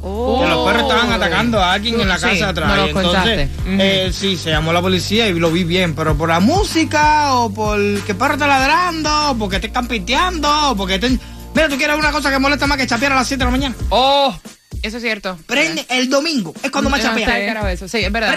Oh. 0.02 0.40
Que 0.42 0.48
los 0.48 0.66
perros 0.66 0.82
estaban 0.90 1.12
atacando 1.12 1.60
a 1.60 1.72
alguien 1.72 2.00
en 2.00 2.08
la 2.08 2.18
casa 2.18 2.48
atrás. 2.50 2.72
Y 2.86 2.88
entonces, 2.90 3.50
eh, 3.66 4.10
sí, 4.14 4.36
se 4.38 4.50
llamó 4.50 4.72
la 4.72 4.80
policía 4.80 5.28
y 5.28 5.38
lo 5.38 5.50
vi 5.50 5.64
bien. 5.64 5.94
Pero 5.94 6.16
por 6.16 6.28
la 6.30 6.40
música, 6.40 7.34
o 7.34 7.52
por 7.52 7.76
que 8.04 8.12
el 8.12 8.16
perro 8.16 8.34
está 8.34 8.46
ladrando, 8.46 9.32
o 9.32 9.34
porque 9.36 9.58
te 9.60 9.66
están 9.66 9.86
piteando, 9.88 10.70
o 10.70 10.76
porque 10.76 10.98
te... 10.98 11.10
Mira, 11.54 11.68
tú 11.68 11.76
quieres 11.76 11.98
una 11.98 12.12
cosa 12.12 12.30
que 12.30 12.38
molesta 12.38 12.66
más 12.66 12.78
que 12.78 12.86
chapear 12.86 13.12
a 13.12 13.16
las 13.16 13.26
7 13.28 13.38
de 13.40 13.44
la 13.46 13.50
mañana. 13.50 13.74
Oh, 13.90 14.34
eso 14.82 14.96
es 14.96 15.02
cierto. 15.02 15.38
Prende 15.46 15.84
el 15.88 16.08
domingo, 16.08 16.54
es 16.62 16.70
cuando 16.70 16.90
más 16.90 17.02
chapea. 17.02 17.70
eso. 17.72 17.88
Sí, 17.88 17.98
es 17.98 18.12
verdad. 18.12 18.36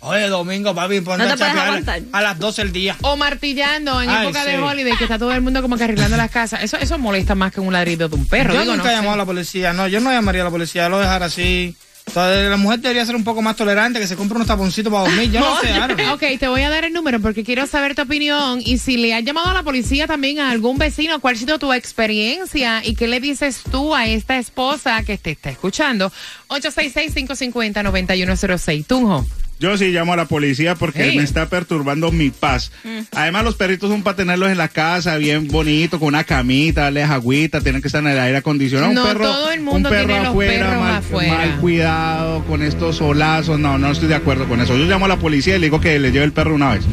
Oye, 0.00 0.28
domingo, 0.28 0.74
papi, 0.74 1.00
ponte 1.00 1.24
No 1.24 1.36
te 1.36 1.44
a 1.44 1.54
chapear 1.54 2.02
a 2.12 2.22
las 2.22 2.38
12 2.38 2.62
del 2.62 2.72
día. 2.72 2.96
O 3.02 3.16
martillando 3.16 4.00
en 4.00 4.10
Ay, 4.10 4.24
época 4.24 4.44
de 4.44 4.58
holiday, 4.58 4.96
que 4.96 5.04
está 5.04 5.18
todo 5.18 5.32
el 5.32 5.40
mundo 5.40 5.62
como 5.62 5.76
que 5.76 5.84
arreglando 5.84 6.16
las 6.16 6.30
casas. 6.30 6.62
Eso, 6.62 6.76
eso 6.76 6.98
molesta 6.98 7.34
más 7.34 7.52
que 7.52 7.60
un 7.60 7.72
ladrido 7.72 8.08
de 8.08 8.16
un 8.16 8.26
perro. 8.26 8.54
yo 8.54 8.60
digo, 8.60 8.76
nunca 8.76 8.84
no 8.84 8.90
he 8.90 8.94
llamado 8.96 9.14
a 9.14 9.18
la 9.18 9.26
policía, 9.26 9.72
no, 9.72 9.88
yo 9.88 10.00
no 10.00 10.10
llamaría 10.10 10.42
a 10.42 10.44
la 10.44 10.50
policía, 10.50 10.88
lo 10.88 10.98
dejar 10.98 11.22
así. 11.22 11.76
La 12.14 12.56
mujer 12.58 12.80
debería 12.80 13.04
ser 13.06 13.16
un 13.16 13.24
poco 13.24 13.40
más 13.42 13.56
tolerante, 13.56 13.98
que 13.98 14.06
se 14.06 14.14
compre 14.14 14.36
unos 14.36 14.46
taponcitos 14.46 14.92
para 14.92 15.08
dormir. 15.08 15.32
Yo 15.32 15.40
no 15.40 15.58
sé, 15.60 15.68
know. 15.72 16.14
Ok, 16.14 16.22
te 16.38 16.46
voy 16.48 16.60
a 16.62 16.70
dar 16.70 16.84
el 16.84 16.92
número 16.92 17.18
porque 17.20 17.42
quiero 17.42 17.66
saber 17.66 17.94
tu 17.94 18.02
opinión 18.02 18.60
y 18.64 18.76
si 18.78 18.96
le 18.98 19.14
has 19.14 19.24
llamado 19.24 19.48
a 19.48 19.54
la 19.54 19.62
policía 19.62 20.06
también 20.06 20.38
a 20.38 20.50
algún 20.50 20.76
vecino, 20.78 21.18
cuál 21.20 21.34
ha 21.34 21.38
sido 21.38 21.58
tu 21.58 21.72
experiencia 21.72 22.82
y 22.84 22.94
qué 22.94 23.08
le 23.08 23.20
dices 23.20 23.62
tú 23.70 23.94
a 23.94 24.06
esta 24.06 24.36
esposa 24.38 25.02
que 25.02 25.16
te 25.18 25.32
está 25.32 25.50
escuchando. 25.50 26.12
866-550-9106. 26.48 28.86
Tunjo. 28.86 29.26
Yo 29.60 29.76
sí 29.78 29.88
llamo 29.88 30.12
a 30.12 30.16
la 30.16 30.26
policía 30.26 30.74
porque 30.74 31.12
me 31.16 31.22
está 31.22 31.48
perturbando 31.48 32.10
mi 32.10 32.30
paz. 32.30 32.72
Además, 33.12 33.44
los 33.44 33.54
perritos 33.54 33.90
son 33.90 34.02
para 34.02 34.16
tenerlos 34.16 34.50
en 34.50 34.58
la 34.58 34.68
casa, 34.68 35.16
bien 35.16 35.48
bonito, 35.48 35.98
con 35.98 36.08
una 36.08 36.24
camita, 36.24 36.82
darles 36.82 37.08
agüita, 37.08 37.60
tienen 37.60 37.80
que 37.80 37.88
estar 37.88 38.02
en 38.02 38.10
el 38.10 38.18
aire 38.18 38.38
acondicionado. 38.38 38.92
No 38.92 39.02
un 39.02 39.08
perro, 39.08 39.24
todo 39.24 39.50
el 39.52 39.60
mundo 39.60 39.88
un 39.88 39.94
perro 39.94 40.06
tiene 40.06 40.20
los 40.20 40.30
afuera, 40.30 40.66
perros 40.66 40.82
mal, 40.82 40.94
afuera. 40.96 41.34
mal 41.34 41.60
cuidado, 41.60 42.44
con 42.44 42.62
estos 42.62 42.96
solazos. 42.96 43.58
No, 43.58 43.78
no 43.78 43.90
estoy 43.90 44.08
de 44.08 44.16
acuerdo 44.16 44.48
con 44.48 44.60
eso. 44.60 44.76
Yo 44.76 44.84
llamo 44.86 45.04
a 45.04 45.08
la 45.08 45.18
policía 45.18 45.56
y 45.56 45.60
le 45.60 45.66
digo 45.66 45.80
que 45.80 45.98
le 45.98 46.10
lleve 46.10 46.24
el 46.24 46.32
perro 46.32 46.54
una 46.54 46.74
vez. 46.74 46.84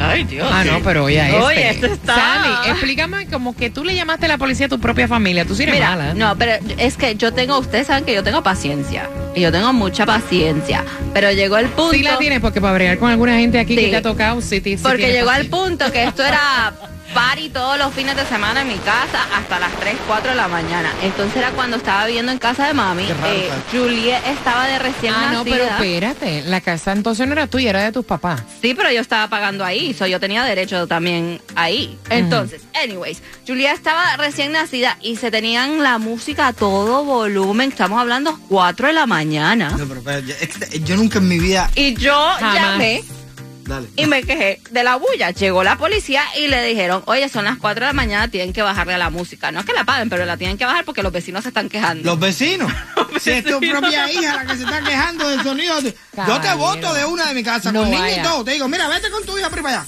Ay, 0.00 0.24
Dios. 0.24 0.48
Ah, 0.50 0.64
no, 0.64 0.80
pero 0.82 1.04
oye, 1.04 1.20
este. 1.20 1.36
Oye, 1.40 1.70
este 1.70 1.86
está- 1.88 2.14
Sandy, 2.14 2.70
explícame 2.70 3.26
como 3.26 3.54
que 3.54 3.70
tú 3.70 3.84
le 3.84 3.94
llamaste 3.94 4.26
a 4.26 4.28
la 4.30 4.38
policía 4.38 4.66
a 4.66 4.68
tu 4.68 4.80
propia 4.80 5.06
familia. 5.06 5.44
Tú 5.44 5.54
sí 5.54 5.62
eres 5.64 5.74
Mira, 5.74 5.90
mala. 5.90 6.10
¿eh? 6.10 6.14
no, 6.14 6.36
pero 6.36 6.52
es 6.78 6.96
que 6.96 7.14
yo 7.16 7.32
tengo, 7.32 7.58
ustedes 7.58 7.86
saben 7.86 8.04
que 8.04 8.14
yo 8.14 8.22
tengo 8.22 8.42
paciencia. 8.42 9.08
Y 9.34 9.42
yo 9.42 9.52
tengo 9.52 9.72
mucha 9.72 10.06
paciencia. 10.06 10.84
Pero 11.14 11.30
llegó 11.32 11.56
el 11.58 11.66
punto. 11.68 11.92
Sí 11.92 12.02
la 12.02 12.18
tienes 12.18 12.40
porque 12.40 12.60
para 12.60 12.74
bregar 12.74 12.98
con 12.98 13.10
alguna 13.10 13.34
gente 13.36 13.58
aquí 13.60 13.76
que 13.76 13.84
Sí. 13.84 13.90
te 13.90 13.96
ha 13.96 14.02
tocado, 14.02 14.40
sí, 14.40 14.60
sí, 14.64 14.76
Porque 14.82 15.12
llegó 15.12 15.30
al 15.30 15.46
punto 15.46 15.92
que 15.92 16.04
esto 16.04 16.24
era 16.24 16.72
party 17.40 17.48
todos 17.48 17.78
los 17.78 17.92
fines 17.94 18.16
de 18.16 18.24
semana 18.26 18.62
en 18.62 18.68
mi 18.68 18.76
casa 18.76 19.26
hasta 19.34 19.58
las 19.58 19.72
3, 19.78 19.96
4 20.06 20.30
de 20.30 20.36
la 20.36 20.48
mañana. 20.48 20.90
Entonces 21.02 21.36
era 21.36 21.50
cuando 21.50 21.76
estaba 21.76 22.06
viviendo 22.06 22.32
en 22.32 22.38
casa 22.38 22.66
de 22.66 22.74
mami. 22.74 23.04
Eh. 23.04 23.50
Juliet 23.72 24.20
estaba 24.26 24.66
de 24.66 24.78
recién 24.78 25.14
Ah, 25.16 25.30
no, 25.32 25.44
pero 25.44 25.64
nacida. 25.64 25.76
espérate. 25.76 26.42
La 26.42 26.60
casa 26.60 26.92
entonces 26.92 27.26
no 27.26 27.32
era 27.32 27.46
tuya, 27.46 27.70
era 27.70 27.82
de 27.82 27.92
tus 27.92 28.04
papás. 28.04 28.42
Sí, 28.60 28.74
pero 28.74 28.90
yo 28.90 29.00
estaba 29.00 29.28
pagando 29.28 29.64
ahí, 29.64 29.94
so 29.94 30.06
yo 30.06 30.20
tenía 30.20 30.44
derecho 30.44 30.86
también 30.86 31.40
ahí. 31.56 31.98
Entonces, 32.10 32.62
anyways, 32.82 33.22
Julia 33.46 33.72
estaba 33.72 34.16
recién 34.16 34.52
nacida 34.52 34.98
y 35.00 35.16
se 35.16 35.30
tenían 35.30 35.82
la 35.82 35.98
música 35.98 36.48
a 36.48 36.52
todo 36.52 37.04
volumen. 37.04 37.70
Estamos 37.70 38.00
hablando 38.00 38.38
4 38.48 38.88
de 38.88 38.92
la 38.92 39.06
mañana. 39.06 39.70
No, 39.70 39.86
pero, 39.86 40.02
pero, 40.02 40.26
yo, 40.84 40.96
nunca 40.96 41.18
en 41.18 41.28
mi 41.28 41.38
vida 41.38 41.70
Y 41.74 41.94
yo 41.94 42.14
Jamás. 42.38 42.54
llamé 42.54 43.04
Dale. 43.70 43.88
Y 43.96 44.06
me 44.06 44.22
quejé 44.22 44.60
de 44.70 44.82
la 44.84 44.96
bulla. 44.96 45.30
Llegó 45.30 45.62
la 45.64 45.76
policía 45.78 46.24
y 46.36 46.48
le 46.48 46.62
dijeron, 46.64 47.02
oye, 47.06 47.28
son 47.28 47.44
las 47.44 47.56
4 47.58 47.80
de 47.80 47.86
la 47.86 47.92
mañana, 47.92 48.28
tienen 48.28 48.52
que 48.52 48.62
bajarle 48.62 48.94
a 48.94 48.98
la 48.98 49.10
música. 49.10 49.52
No 49.52 49.60
es 49.60 49.66
que 49.66 49.72
la 49.72 49.84
paguen, 49.84 50.10
pero 50.10 50.24
la 50.26 50.36
tienen 50.36 50.58
que 50.58 50.64
bajar 50.64 50.84
porque 50.84 51.02
los 51.02 51.12
vecinos 51.12 51.42
se 51.44 51.48
están 51.50 51.68
quejando. 51.68 52.04
Los 52.04 52.18
vecinos. 52.18 52.70
Si 53.20 53.30
es 53.30 53.44
tu 53.44 53.60
propia 53.60 54.10
hija 54.10 54.36
la 54.36 54.46
que 54.46 54.56
se 54.56 54.64
está 54.64 54.80
quejando 54.82 55.28
del 55.28 55.42
sonido. 55.42 55.78
Yo 55.80 56.40
te 56.40 56.54
voto 56.54 56.94
de 56.94 57.04
una 57.04 57.26
de 57.26 57.34
mi 57.34 57.42
casa, 57.42 57.70
No 57.70 57.80
con 57.80 57.90
niña 57.90 58.02
vaya. 58.02 58.20
y 58.20 58.22
todo. 58.22 58.44
Te 58.44 58.52
digo, 58.52 58.66
mira, 58.66 58.88
vete 58.88 59.10
con 59.10 59.22
tu 59.24 59.36
hija 59.38 59.50
para 59.50 59.68
allá. 59.68 59.84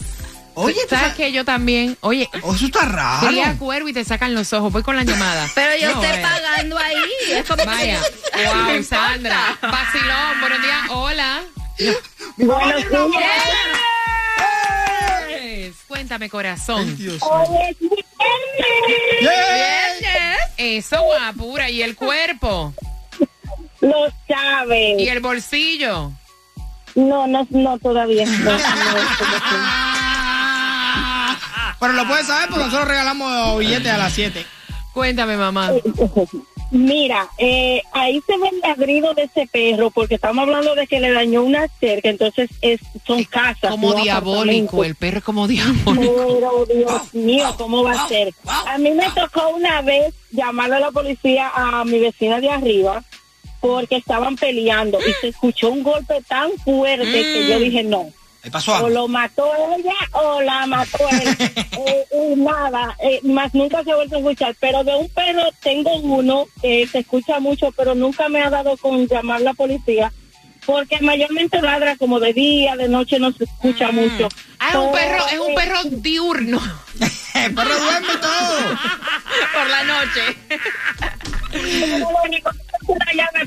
Oye, 0.54 0.74
tú 0.82 0.90
¿sabes 0.90 1.04
sabes- 1.04 1.16
que 1.16 1.32
yo 1.32 1.44
también? 1.46 1.96
Oye, 2.02 2.28
Oh, 2.42 2.54
eso 2.54 2.66
está 2.66 2.84
raro. 2.84 3.26
cría 3.28 3.56
cuervo 3.58 3.88
y 3.88 3.94
te 3.94 4.04
sacan 4.04 4.34
los 4.34 4.52
ojos. 4.52 4.70
Voy 4.70 4.82
con 4.82 4.96
la 4.96 5.02
llamada. 5.04 5.48
Pero 5.54 5.74
yo 5.80 5.94
No, 5.94 6.02
estoy 6.02 6.18
eh. 6.18 6.22
pagando 6.22 6.76
ahí. 6.78 6.96
Es 7.30 7.48
como 7.48 7.64
Vaya. 7.64 8.00
Wow. 8.34 8.84
Sandra. 8.84 9.58
Vacilón, 9.62 10.40
buenos 10.40 10.60
días. 10.62 10.80
Hola. 10.90 11.40
Buenos 12.36 12.90
días. 12.90 13.42
Yes. 15.28 15.76
Cuéntame, 15.86 16.28
corazón. 16.30 16.96
Eso, 20.56 21.02
guapura. 21.02 21.68
¿Y 21.70 21.82
el 21.82 21.94
cuerpo? 21.96 22.72
Lo 23.80 24.06
sabes. 24.28 25.00
¿Y 25.00 25.08
el 25.08 25.20
bolsillo? 25.20 26.12
No, 26.94 27.26
no, 27.26 27.46
no 27.50 27.78
todavía. 27.78 28.26
No, 28.26 28.52
no, 28.52 28.58
Pero 31.80 31.92
lo 31.94 32.06
puedes 32.06 32.26
saber 32.26 32.48
porque 32.48 32.64
nosotros 32.64 32.88
regalamos 32.88 33.58
billetes 33.58 33.92
a 33.92 33.98
las 33.98 34.12
7. 34.12 34.46
Cuéntame, 34.92 35.36
mamá. 35.36 35.70
Mira, 36.72 37.28
eh, 37.36 37.82
ahí 37.92 38.22
se 38.26 38.38
ve 38.38 38.48
el 38.48 38.60
ladrido 38.60 39.12
de 39.12 39.24
ese 39.24 39.46
perro 39.46 39.90
porque 39.90 40.14
estamos 40.14 40.48
hablando 40.48 40.74
de 40.74 40.86
que 40.86 41.00
le 41.00 41.12
dañó 41.12 41.42
una 41.42 41.68
cerca, 41.78 42.08
entonces 42.08 42.48
es, 42.62 42.80
son 43.06 43.22
casas. 43.24 43.70
Como 43.70 43.90
no 43.90 44.02
diabólico. 44.02 44.82
El 44.82 44.94
perro 44.94 45.18
es 45.18 45.24
como 45.24 45.46
diabólico. 45.48 45.92
Pero 45.94 46.64
Dios 46.64 47.14
mío, 47.14 47.54
¿cómo 47.58 47.84
va 47.84 47.92
a 47.92 48.08
ser? 48.08 48.32
A 48.46 48.78
mí 48.78 48.90
me 48.92 49.04
tocó 49.10 49.50
una 49.50 49.82
vez 49.82 50.14
llamarle 50.30 50.76
a 50.76 50.80
la 50.80 50.90
policía 50.90 51.52
a 51.54 51.84
mi 51.84 51.98
vecina 51.98 52.40
de 52.40 52.48
arriba 52.48 53.04
porque 53.60 53.96
estaban 53.96 54.36
peleando 54.36 54.98
y 54.98 55.12
se 55.20 55.28
escuchó 55.28 55.68
un 55.68 55.82
golpe 55.82 56.22
tan 56.26 56.52
fuerte 56.64 57.04
que 57.04 57.48
yo 57.50 57.58
dije 57.58 57.82
no. 57.82 58.10
Ahí 58.44 58.50
pasó 58.50 58.84
O 58.84 58.88
lo 58.88 59.06
mató 59.06 59.50
ella 59.76 59.94
o 60.12 60.40
la 60.42 60.66
mató 60.66 60.98
él. 61.10 61.36
Eh, 62.14 62.34
nada, 62.36 62.96
eh, 63.00 63.20
más 63.24 63.52
nunca 63.54 63.82
se 63.82 63.90
ha 63.90 63.96
vuelto 63.96 64.16
a 64.16 64.18
escuchar. 64.18 64.54
Pero 64.60 64.84
de 64.84 64.94
un 64.94 65.08
perro 65.08 65.42
tengo 65.62 65.96
uno 65.96 66.46
que 66.60 66.86
se 66.86 67.00
escucha 67.00 67.40
mucho, 67.40 67.72
pero 67.72 67.94
nunca 67.94 68.28
me 68.28 68.40
ha 68.40 68.50
dado 68.50 68.76
con 68.76 69.08
llamar 69.08 69.38
a 69.38 69.44
la 69.44 69.54
policía. 69.54 70.12
Porque 70.64 71.00
mayormente 71.00 71.60
ladra 71.60 71.96
como 71.96 72.20
de 72.20 72.32
día, 72.32 72.76
de 72.76 72.88
noche 72.88 73.18
no 73.18 73.32
se 73.32 73.44
escucha 73.44 73.90
mucho. 73.90 74.28
Ah, 74.60 74.68
es 74.68 74.74
un 74.76 74.92
perro, 74.92 75.26
es 75.26 75.38
un 75.40 75.50
eh, 75.50 75.54
perro 75.56 75.78
diurno. 75.90 76.60
El 77.34 77.54
perro 77.54 77.78
duerme 77.80 78.16
todo. 78.20 78.58
Por 79.54 79.70
la 79.70 79.82
noche. 79.82 80.36
Pero 81.50 81.98
lo 81.98 82.08
único 82.24 82.50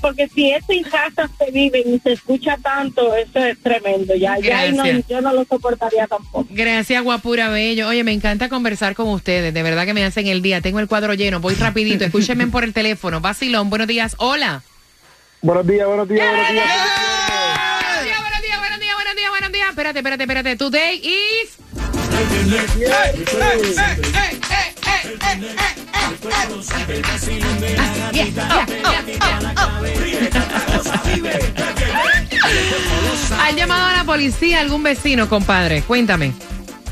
porque 0.01 0.27
si 0.29 0.51
eso 0.51 0.65
en 0.69 0.83
casa 0.83 1.29
se 1.37 1.51
vive 1.51 1.83
y 1.85 1.99
se 1.99 2.13
escucha 2.13 2.57
tanto, 2.61 3.15
eso 3.15 3.39
es 3.39 3.59
tremendo. 3.61 4.15
Ya, 4.15 4.37
ya 4.39 4.71
no, 4.71 4.85
yo 4.85 5.21
no 5.21 5.33
lo 5.33 5.45
soportaría 5.45 6.07
tampoco. 6.07 6.47
Gracias, 6.49 7.03
guapura 7.03 7.49
bello. 7.49 7.87
Oye, 7.87 8.03
me 8.03 8.13
encanta 8.13 8.49
conversar 8.49 8.95
con 8.95 9.09
ustedes. 9.09 9.53
De 9.53 9.63
verdad 9.63 9.85
que 9.85 9.93
me 9.93 10.03
hacen 10.03 10.27
el 10.27 10.41
día. 10.41 10.61
Tengo 10.61 10.79
el 10.79 10.87
cuadro 10.87 11.13
lleno. 11.13 11.39
Voy 11.39 11.55
rapidito. 11.55 12.05
Escúchenme 12.05 12.47
por 12.47 12.63
el 12.63 12.73
teléfono. 12.73 13.21
Vacilón, 13.21 13.69
buenos 13.69 13.87
días. 13.87 14.15
Hola. 14.19 14.63
Buenos 15.41 15.67
días, 15.67 15.87
buenos 15.87 16.07
días, 16.07 16.27
buenos 16.27 16.51
días. 16.51 16.65
Buenos 17.81 18.03
días, 18.03 18.19
buenos 18.19 18.41
días, 18.41 18.59
buenos 18.59 18.79
días, 18.79 18.95
buenos 18.95 19.15
días, 19.15 19.29
buenos 19.29 19.51
días. 19.51 19.69
Espérate, 19.69 19.99
espérate, 19.99 20.23
espérate. 20.23 20.55
Today 20.55 21.01
is... 25.77 25.84
¿Han 33.39 33.55
llamado 33.55 33.87
a 33.87 33.93
la 33.93 34.03
policía 34.03 34.61
algún 34.61 34.83
vecino, 34.83 35.27
compadre? 35.29 35.81
Cuéntame. 35.83 36.33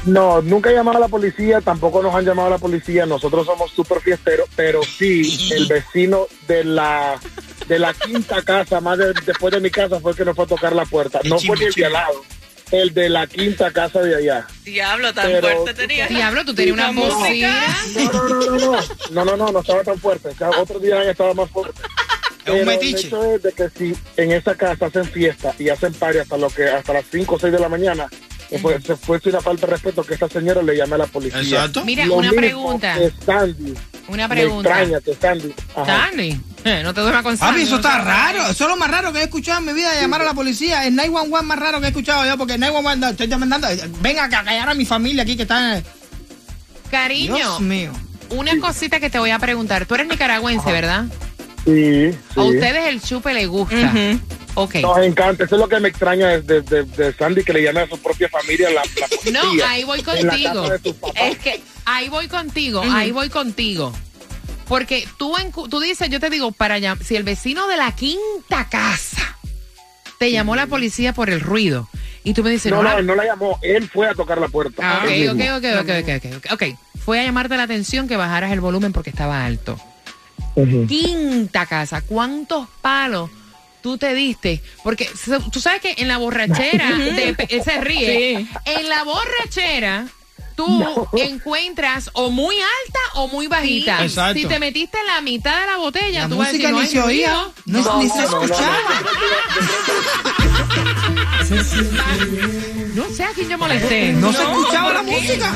No, 0.05 0.41
nunca 0.41 0.69
he 0.69 0.73
llamado 0.73 0.97
a 0.97 1.01
la 1.01 1.07
policía, 1.07 1.61
tampoco 1.61 2.03
nos 2.03 2.13
han 2.13 2.25
llamado 2.25 2.47
a 2.49 2.51
la 2.51 2.57
policía. 2.57 3.05
Nosotros 3.05 3.45
somos 3.45 3.71
súper 3.71 4.01
fiesteros, 4.01 4.49
pero 4.55 4.81
sí, 4.83 5.49
el 5.53 5.65
vecino 5.67 6.27
de 6.47 6.63
la 6.65 7.19
de 7.67 7.79
la 7.79 7.93
quinta 7.93 8.41
casa, 8.41 8.81
más 8.81 8.97
de- 8.97 9.13
después 9.25 9.53
de 9.53 9.61
mi 9.61 9.69
casa, 9.69 9.97
fue 10.01 10.11
el 10.11 10.17
que 10.17 10.25
nos 10.25 10.35
fue 10.35 10.43
a 10.43 10.47
tocar 10.49 10.73
la 10.75 10.83
puerta. 10.85 11.21
No 11.23 11.39
fue 11.39 11.55
ni 11.57 11.63
el 11.65 11.73
de 11.73 11.85
al 11.85 11.93
lado, 11.93 12.21
el 12.73 12.93
de 12.93 13.07
la 13.09 13.27
quinta 13.27 13.71
casa 13.71 14.01
de 14.01 14.15
allá. 14.15 14.47
Diablo, 14.63 15.13
tan 15.13 15.27
Pero- 15.31 15.47
fuerte 15.61 15.73
tenía. 15.73 16.07
Diablo, 16.07 16.43
tú 16.43 16.53
tenías 16.55 16.73
una 16.73 16.91
bocina. 16.91 17.67
No, 17.95 18.13
no, 18.13 18.39
no, 18.39 18.45
no, 18.45 18.57
no, 18.57 18.71
no, 19.11 19.25
no, 19.25 19.37
no, 19.37 19.51
no 19.51 19.59
estaba 19.59 19.83
tan 19.83 19.99
fuerte. 19.99 20.29
O 20.29 20.35
sea, 20.35 20.49
Otro 20.49 20.79
día 20.79 21.03
estaba 21.09 21.33
más 21.33 21.49
fuerte. 21.51 21.79
Es 21.81 21.87
un 21.87 22.43
Pero 22.45 22.57
el 22.59 22.65
metiche. 22.65 23.07
hecho 23.07 23.23
es 23.35 23.43
de 23.43 23.51
que 23.53 23.69
si 23.69 23.95
en 24.17 24.31
esa 24.33 24.55
casa 24.55 24.87
hacen 24.87 25.05
fiesta 25.05 25.53
y 25.59 25.69
hacen 25.69 25.93
party 25.93 26.17
hasta 26.19 26.37
lo 26.37 26.49
que 26.49 26.65
hasta 26.65 26.93
las 26.93 27.05
5 27.11 27.35
o 27.35 27.39
6 27.39 27.53
de 27.53 27.59
la 27.59 27.69
mañana, 27.69 28.07
fue, 28.61 28.81
se 28.81 28.95
fue 28.97 29.19
una 29.25 29.39
falta 29.39 29.65
de 29.65 29.71
respeto 29.73 30.03
que 30.03 30.13
esta 30.15 30.27
señora 30.27 30.61
le 30.61 30.75
llame 30.75 30.95
a 30.95 30.99
la 30.99 31.07
policía. 31.07 31.39
Exacto. 31.41 31.85
Mira, 31.85 32.05
Lo 32.05 32.15
una 32.15 32.29
mismo 32.31 32.41
pregunta. 32.41 32.95
que 32.97 33.11
Sandy. 33.25 33.73
Una 34.07 34.27
Me 34.27 34.35
pregunta. 34.35 34.81
extraña 34.81 35.01
que 35.01 35.13
Sandy. 35.15 36.39
Eh, 36.65 36.81
no 36.83 36.93
te 36.93 37.01
duermas 37.01 37.23
con 37.23 37.37
Papi, 37.37 37.45
Sandy, 37.51 37.61
eso 37.63 37.71
no 37.71 37.77
está 37.77 38.01
raro. 38.01 38.43
Eso 38.49 38.63
es 38.63 38.69
lo 38.69 38.77
más 38.77 38.89
raro 38.89 39.11
que 39.13 39.19
he 39.19 39.23
escuchado 39.23 39.59
en 39.59 39.65
mi 39.65 39.73
vida, 39.73 39.89
llamar 39.99 40.21
a 40.21 40.25
la 40.25 40.33
policía. 40.33 40.85
El 40.85 40.95
911 40.95 41.45
más 41.45 41.59
raro 41.59 41.79
que 41.79 41.85
he 41.87 41.89
escuchado 41.89 42.25
yo, 42.25 42.37
porque 42.37 42.53
el 42.53 42.59
911, 42.59 42.99
no, 42.99 43.09
estoy 43.09 43.27
demandando, 43.27 43.67
venga 44.01 44.25
a 44.25 44.29
callar 44.29 44.69
a 44.69 44.73
mi 44.73 44.85
familia 44.85 45.23
aquí 45.23 45.35
que 45.35 45.43
está 45.43 45.77
en... 45.77 45.83
Cariño, 46.91 47.35
Dios 47.35 47.59
mío. 47.59 47.91
una 48.29 48.57
cosita 48.59 48.99
que 48.99 49.09
te 49.09 49.19
voy 49.19 49.31
a 49.31 49.39
preguntar. 49.39 49.85
Tú 49.85 49.95
eres 49.95 50.07
nicaragüense, 50.07 50.71
¿verdad? 50.71 51.05
Sí, 51.65 52.11
sí. 52.11 52.17
A 52.39 52.43
ustedes 52.43 52.87
el 52.87 53.01
chupe 53.01 53.33
le 53.33 53.45
gusta. 53.47 53.91
Ok. 54.55 54.75
Nos 54.75 54.97
encanta. 54.99 55.43
Eso 55.45 55.55
es 55.55 55.61
lo 55.61 55.67
que 55.67 55.79
me 55.79 55.89
extraña 55.89 56.27
de, 56.27 56.41
de- 56.41 56.61
de- 56.61 56.83
de 56.83 57.13
Sandy, 57.13 57.43
que 57.43 57.53
le 57.53 57.63
llame 57.63 57.81
a 57.81 57.87
su 57.87 57.97
propia 57.99 58.29
familia 58.29 58.69
la, 58.69 58.81
la 58.99 59.07
policía. 59.15 59.41
No, 59.43 59.65
ahí 59.65 59.83
voy 59.83 60.03
contigo. 60.03 60.71
Es 61.15 61.37
que 61.39 61.61
ahí 61.85 62.09
voy 62.09 62.27
contigo, 62.27 62.81
ahí 62.91 63.11
voy 63.11 63.29
contigo. 63.29 63.91
Porque 64.67 65.07
tú, 65.17 65.35
en, 65.37 65.51
tú 65.51 65.79
dices, 65.79 66.09
yo 66.09 66.19
te 66.19 66.29
digo, 66.29 66.51
para 66.51 66.77
si 67.03 67.15
el 67.15 67.23
vecino 67.23 67.67
de 67.67 67.77
la 67.77 67.91
quinta 67.93 68.69
casa 68.69 69.37
te 70.19 70.31
llamó 70.31 70.55
la 70.55 70.67
policía 70.67 71.13
por 71.13 71.29
el 71.29 71.41
ruido 71.41 71.89
y 72.23 72.33
tú 72.33 72.43
me 72.43 72.49
dices, 72.51 72.71
No, 72.71 72.77
no, 72.77 72.83
no, 72.83 72.89
la- 72.93 72.99
él 72.99 73.05
no 73.05 73.15
la 73.15 73.25
llamó. 73.25 73.59
Él 73.61 73.89
fue 73.89 74.07
a 74.07 74.13
tocar 74.13 74.37
la 74.39 74.47
puerta. 74.47 74.81
Ah, 74.81 75.05
Él 75.07 75.29
ok, 75.29 75.35
mismo. 75.35 75.55
ok, 75.57 75.63
ok, 75.65 75.81
ok, 75.81 75.89
ok, 75.99 76.25
ok, 76.25 76.35
ok, 76.37 76.53
ok. 76.53 76.79
Fue 77.03 77.19
a 77.19 77.23
llamarte 77.23 77.57
la 77.57 77.63
atención 77.63 78.07
que 78.07 78.15
bajaras 78.15 78.51
el 78.53 78.61
volumen 78.61 78.93
porque 78.93 79.09
estaba 79.09 79.43
alto. 79.45 79.77
Quinta 80.87 81.65
casa, 81.65 82.01
¿cuántos 82.01 82.67
palos 82.81 83.29
tú 83.83 83.97
te 83.97 84.15
diste? 84.15 84.63
Porque 84.83 85.07
tú 85.51 85.59
sabes 85.59 85.81
que 85.81 85.93
en 85.97 86.07
la 86.07 86.17
borrachera, 86.17 86.89
de, 86.97 87.35
él 87.49 87.63
se 87.63 87.79
ríe, 87.81 88.47
en 88.65 88.89
la 88.89 89.03
borrachera 89.03 90.07
tú 90.55 91.07
encuentras 91.13 92.09
o 92.13 92.29
muy 92.29 92.55
alta 92.55 92.99
o 93.15 93.27
muy 93.27 93.47
bajita. 93.47 93.97
Sí. 93.99 94.03
Exacto. 94.05 94.39
Si 94.39 94.45
te 94.47 94.59
metiste 94.59 94.97
en 94.99 95.07
la 95.07 95.21
mitad 95.21 95.61
de 95.61 95.67
la 95.67 95.77
botella, 95.77 96.21
La 96.21 96.29
tú 96.29 96.37
vas 96.37 96.49
a 96.49 96.51
música 96.51 96.71
decir, 96.71 96.75
no 96.75 96.81
ni 96.81 96.87
se 96.87 97.01
oía, 97.01 97.47
no, 97.65 98.01
ni 98.01 98.09
se 98.09 98.23
escuchaba. 98.23 98.79
No 102.95 103.09
sé 103.15 103.23
a 103.23 103.29
quién 103.29 103.49
yo 103.49 103.57
molesté. 103.57 104.13
No 104.13 104.31
se 104.31 104.43
escuchaba 104.43 104.93
la 104.93 105.03
música. 105.03 105.55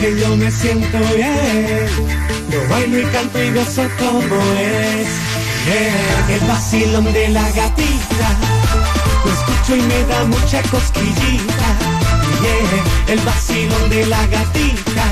Que 0.00 0.20
yo 0.20 0.36
me 0.36 0.50
siento 0.50 0.98
bien. 1.14 1.88
Yo 2.50 2.68
bailo 2.68 3.00
y 3.00 3.04
canto 3.06 3.42
y 3.42 3.50
gozo 3.52 3.88
como 3.98 4.42
es. 4.58 5.35
Yeah, 5.66 6.36
el 6.36 6.40
vacilón 6.46 7.12
de 7.12 7.28
la 7.30 7.42
gatita. 7.50 8.28
Lo 9.24 9.32
escucho 9.32 9.74
y 9.74 9.82
me 9.82 10.04
da 10.04 10.24
mucha 10.24 10.62
cosquillita. 10.62 11.68
Yeah, 12.40 13.12
el 13.12 13.18
vacilón 13.20 13.90
de 13.90 14.06
la 14.06 14.24
gatita. 14.28 15.04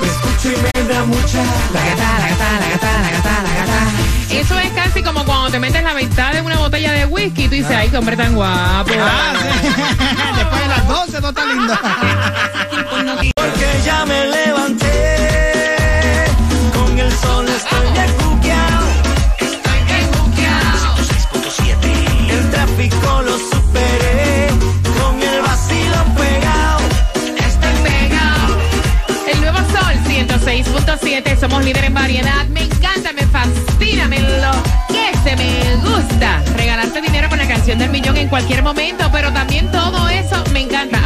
Lo 0.00 0.06
escucho 0.06 0.52
y 0.52 0.62
me 0.62 0.94
da 0.94 1.04
mucha. 1.04 1.42
La 1.74 1.84
gata, 1.84 2.18
la 2.20 2.28
gata, 2.28 2.60
la 2.60 2.68
gata, 2.70 2.92
la 3.02 3.10
gata, 3.10 3.42
la 3.42 3.54
gata. 3.54 3.90
Eso 4.30 4.56
es 4.60 4.70
casi 4.70 5.02
como 5.02 5.24
cuando 5.24 5.50
te 5.50 5.58
metes 5.58 5.82
la 5.82 5.94
mitad 5.94 6.32
de 6.32 6.42
una 6.42 6.58
botella 6.58 6.92
de 6.92 7.06
whisky 7.06 7.44
y 7.44 7.48
tú 7.48 7.54
dices, 7.56 7.72
ay, 7.72 7.88
qué 7.88 7.96
hombre 7.96 8.16
tan 8.16 8.36
guapo. 8.36 8.92
Ah, 9.00 9.32
sí. 9.40 9.68
Después 10.36 10.62
de 10.62 10.68
las 10.68 10.86
12 10.86 11.20
no 11.20 11.28
está 11.30 11.44
lindo. 11.44 11.74
Porque 13.34 13.80
ya 13.84 14.06
me 14.06 14.26
levanté. 14.26 14.45
106.7, 30.76 31.38
somos 31.38 31.64
líder 31.64 31.84
en 31.84 31.94
variedad. 31.94 32.46
Me 32.48 32.62
encanta, 32.62 33.12
me 33.12 33.26
fascina, 33.26 34.08
me 34.08 34.20
lo 34.20 34.52
que 34.88 35.12
se 35.24 35.36
me 35.36 35.76
gusta. 35.76 36.42
Regalarte 36.56 37.00
dinero 37.00 37.28
con 37.28 37.38
la 37.38 37.48
canción 37.48 37.78
del 37.78 37.90
millón 37.90 38.16
en 38.16 38.28
cualquier 38.28 38.62
momento, 38.62 39.08
pero 39.12 39.32
también 39.32 39.70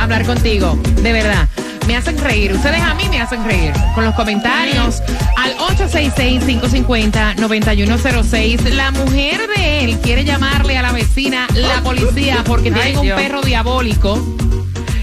hablar 0.01 0.27
contigo. 0.27 0.77
De 1.03 1.13
verdad. 1.13 1.47
Me 1.87 1.97
hacen 1.97 2.19
reír. 2.19 2.53
Ustedes 2.53 2.83
a 2.83 2.95
mí 2.95 3.09
me 3.09 3.21
hacen 3.21 3.45
reír. 3.45 3.73
Con 3.95 4.05
los 4.05 4.13
comentarios 4.15 5.01
al 5.37 5.57
866-550-9106. 5.77 8.71
La 8.71 8.91
mujer 8.91 9.41
de 9.57 9.85
él 9.85 10.01
quiere 10.01 10.25
llamarle 10.25 10.77
a 10.79 10.83
la 10.83 10.91
vecina 10.93 11.47
la 11.55 11.81
policía 11.83 12.43
porque 12.47 12.73
tienen 12.73 12.99
un 12.99 13.07
perro 13.09 13.43
diabólico 13.43 14.21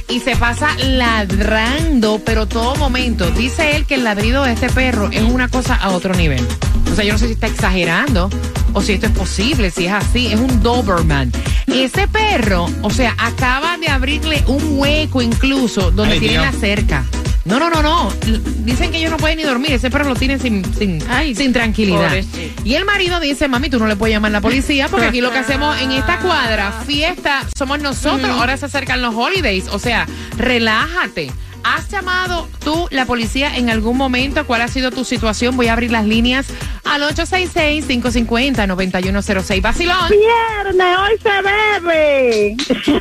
y 0.09 0.19
se 0.21 0.35
pasa 0.35 0.69
ladrando, 0.77 2.21
pero 2.25 2.45
todo 2.47 2.75
momento. 2.75 3.29
Dice 3.31 3.75
él 3.75 3.85
que 3.85 3.95
el 3.95 4.03
ladrido 4.03 4.43
de 4.43 4.53
este 4.53 4.69
perro 4.69 5.09
es 5.11 5.23
una 5.23 5.49
cosa 5.49 5.75
a 5.75 5.89
otro 5.89 6.13
nivel. 6.15 6.45
O 6.91 6.95
sea, 6.95 7.03
yo 7.03 7.13
no 7.13 7.19
sé 7.19 7.27
si 7.27 7.33
está 7.33 7.47
exagerando 7.47 8.29
o 8.73 8.81
si 8.81 8.93
esto 8.93 9.07
es 9.07 9.11
posible, 9.11 9.69
si 9.69 9.85
es 9.85 9.91
así. 9.93 10.27
Es 10.27 10.39
un 10.39 10.63
Doberman. 10.63 11.31
Ese 11.67 12.07
perro, 12.07 12.69
o 12.81 12.89
sea, 12.89 13.13
acaba 13.17 13.77
de 13.77 13.89
abrirle 13.89 14.43
un 14.47 14.79
hueco 14.79 15.21
incluso 15.21 15.91
donde 15.91 16.13
Ay, 16.13 16.19
tiene 16.19 16.33
Dios. 16.35 16.45
la 16.45 16.59
cerca. 16.59 17.03
No, 17.47 17.59
no, 17.59 17.69
no, 17.69 17.81
no. 17.81 18.13
Dicen 18.59 18.91
que 18.91 18.97
ellos 18.97 19.11
no 19.11 19.17
pueden 19.17 19.37
ni 19.37 19.43
dormir. 19.43 19.71
Ese 19.71 19.89
perro 19.89 20.09
lo 20.09 20.15
tienen 20.15 20.39
sin, 20.39 20.63
sin, 20.75 21.01
sin 21.35 21.53
tranquilidad. 21.53 22.07
pobrecito. 22.09 22.61
Y 22.63 22.75
el 22.75 22.85
marido 22.85 23.19
dice, 23.19 23.47
mami, 23.47 23.69
tú 23.69 23.79
no 23.79 23.87
le 23.87 23.95
puedes 23.95 24.13
llamar 24.13 24.31
a 24.31 24.33
la 24.33 24.41
policía 24.41 24.89
porque 24.89 25.07
aquí 25.07 25.21
lo 25.21 25.31
que 25.31 25.37
hacemos 25.39 25.79
en 25.81 25.91
esta 25.91 26.19
cuadra, 26.19 26.71
fiesta, 26.85 27.45
somos 27.57 27.79
nosotros. 27.81 28.29
Ahora 28.29 28.57
se 28.57 28.65
acercan 28.65 29.01
los 29.01 29.15
holidays. 29.15 29.67
O 29.71 29.79
sea, 29.79 30.05
relájate. 30.37 31.31
¿Has 31.63 31.89
llamado 31.89 32.47
tú 32.63 32.87
la 32.91 33.05
policía 33.05 33.57
en 33.57 33.69
algún 33.69 33.97
momento? 33.97 34.45
¿Cuál 34.47 34.61
ha 34.61 34.67
sido 34.69 34.91
tu 34.91 35.03
situación? 35.03 35.57
Voy 35.57 35.67
a 35.67 35.73
abrir 35.73 35.91
las 35.91 36.05
líneas 36.05 36.45
al 36.89 37.03
866-550-9106. 37.03 39.61
Vacilón. 39.61 40.09
Viernes, 40.09 40.97
hoy 40.97 41.17
se 41.21 41.41
bebe. 41.41 42.55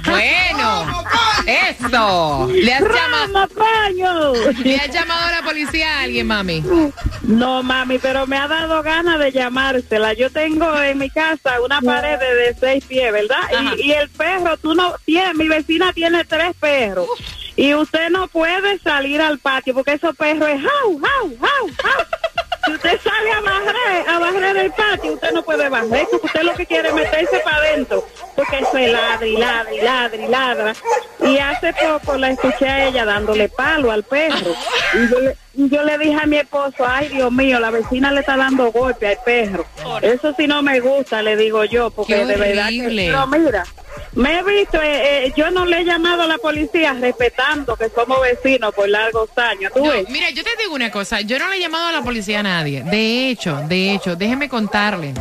Bueno, 0.05 1.05
eso. 1.47 2.49
¿Le 2.53 2.75
has, 2.75 2.83
llamado, 2.83 3.27
¡Rama, 3.27 3.49
coño! 3.55 4.33
¿Le 4.65 4.77
has 4.77 4.91
llamado 4.91 5.27
a 5.27 5.31
la 5.31 5.43
policía 5.43 5.99
a 5.99 6.03
alguien, 6.03 6.27
mami? 6.27 6.63
No, 7.23 7.63
mami, 7.63 7.99
pero 7.99 8.27
me 8.27 8.37
ha 8.37 8.49
dado 8.49 8.83
ganas 8.83 9.19
de 9.19 9.33
llamársela. 9.33 10.13
Yo 10.15 10.31
tengo 10.31 10.81
en 10.83 10.99
mi 10.99 11.11
casa 11.11 11.61
una 11.65 11.81
pared 11.81 12.19
de, 12.19 12.35
de 12.35 12.55
seis 12.59 12.85
pies, 12.85 13.13
¿verdad? 13.13 13.43
Y 13.79 13.93
el 13.93 14.09
perro, 14.11 14.57
tú 14.57 14.75
no 14.75 14.95
tienes, 15.05 15.35
mi 15.35 15.49
vecina 15.49 15.93
tiene 15.93 16.25
tres 16.25 16.55
perros. 16.59 17.07
Y 17.57 17.75
usted 17.75 18.11
no 18.11 18.29
puede 18.29 18.79
salir 18.81 19.21
al 19.21 19.39
patio 19.39 19.75
porque 19.75 19.93
esos 19.95 20.15
perros 20.17 20.49
es 20.49 20.61
jau, 20.61 20.99
jau, 21.01 21.37
jau, 21.39 21.71
jau. 21.83 22.05
Si 22.67 22.73
usted 22.73 23.01
sale 23.01 23.33
a 23.33 23.41
barrer, 23.41 24.09
a 24.09 24.19
barrer 24.19 24.57
el 24.57 24.71
patio, 24.73 25.13
usted 25.15 25.31
no 25.33 25.43
puede 25.45 25.69
barrer, 25.69 26.07
porque 26.11 26.27
usted 26.27 26.43
lo 26.43 26.55
que 26.55 26.67
quiere 26.67 26.89
es 26.89 26.95
meterse 26.95 27.39
para 27.45 27.57
adentro, 27.59 28.05
porque 28.35 28.65
se 28.73 28.89
ladra 28.89 29.27
y 29.27 29.37
ladra 29.37 29.73
y 29.75 29.81
ladra 29.81 30.17
y 30.17 30.29
ladra. 30.29 30.75
Y 31.23 31.39
hace 31.39 31.73
poco 31.73 32.17
la 32.19 32.31
escuché 32.31 32.69
a 32.69 32.89
ella 32.89 33.05
dándole 33.05 33.49
palo 33.49 33.91
al 33.93 34.03
perro. 34.03 34.55
Y 34.95 35.09
yo 35.11 35.21
le, 35.21 35.37
y 35.55 35.69
yo 35.71 35.83
le 35.83 35.97
dije 35.99 36.19
a 36.21 36.27
mi 36.27 36.37
esposo, 36.39 36.85
ay 36.87 37.09
Dios 37.09 37.31
mío, 37.33 37.61
la 37.61 37.71
vecina 37.71 38.11
le 38.13 38.21
está 38.21 38.37
dando 38.37 38.71
golpe 38.73 39.09
al 39.09 39.19
perro. 39.25 39.65
Eso 40.03 40.35
sí 40.37 40.47
no 40.47 40.63
me 40.63 40.81
gusta, 40.81 41.23
le 41.23 41.37
digo 41.37 41.65
yo, 41.65 41.91
porque 41.91 42.15
Qué 42.15 42.27
de 42.27 42.37
verdad 42.37 42.67
horrible. 42.67 43.07
que... 43.07 43.13
No, 43.13 43.27
mira, 43.29 43.65
me 44.17 44.39
he 44.39 44.43
visto, 44.43 44.81
eh, 44.83 45.27
eh, 45.27 45.33
yo 45.37 45.51
no 45.51 45.65
le 45.67 45.81
he 45.81 45.85
llamado 45.85 46.23
a 46.23 46.27
la 46.27 46.39
policía 46.39 46.95
respetando 46.95 47.77
que 47.77 47.89
somos 47.91 48.19
vecinos 48.23 48.75
por 48.75 48.89
largos 48.89 49.29
años. 49.37 49.73
¿Tú 49.75 49.85
No, 49.85 49.93
ves? 49.93 50.09
mira, 50.09 50.31
yo 50.31 50.43
te 50.43 50.51
digo 50.61 50.75
una 50.75 50.91
cosa, 50.91 51.21
yo 51.21 51.39
no 51.39 51.49
le 51.49 51.57
he 51.57 51.61
llamado 51.61 51.87
a 51.89 51.93
la 51.93 52.03
policía 52.03 52.41
a 52.41 52.43
nadie. 52.43 52.83
De 52.83 53.29
hecho, 53.31 53.61
de 53.69 53.93
hecho, 53.93 54.17
déjeme 54.17 54.49
contarles 54.49 55.15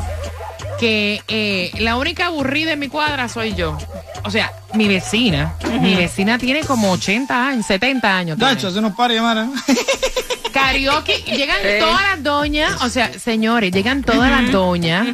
que 0.85 1.23
eh, 1.27 1.71
la 1.79 1.97
única 1.97 2.27
aburrida 2.27 2.73
en 2.73 2.79
mi 2.79 2.89
cuadra 2.89 3.27
soy 3.27 3.55
yo. 3.55 3.75
O 4.23 4.29
sea, 4.29 4.53
mi 4.75 4.87
vecina, 4.87 5.55
mi 5.81 5.95
vecina 5.95 6.37
tiene 6.37 6.61
como 6.61 6.91
80 6.91 7.47
años, 7.47 7.65
70 7.65 8.17
años. 8.17 8.37
Dacho, 8.37 8.69
se 8.69 8.81
nos 8.81 8.93
para 8.93 9.15
llamar. 9.15 9.49
¿eh? 9.67 9.73
Karaoke, 10.53 11.23
llegan 11.25 11.57
todas 11.79 12.01
las 12.03 12.21
doñas, 12.23 12.83
o 12.83 12.89
sea, 12.89 13.11
señores, 13.17 13.71
llegan 13.71 14.03
todas 14.03 14.29
las 14.29 14.51
doñas, 14.51 15.07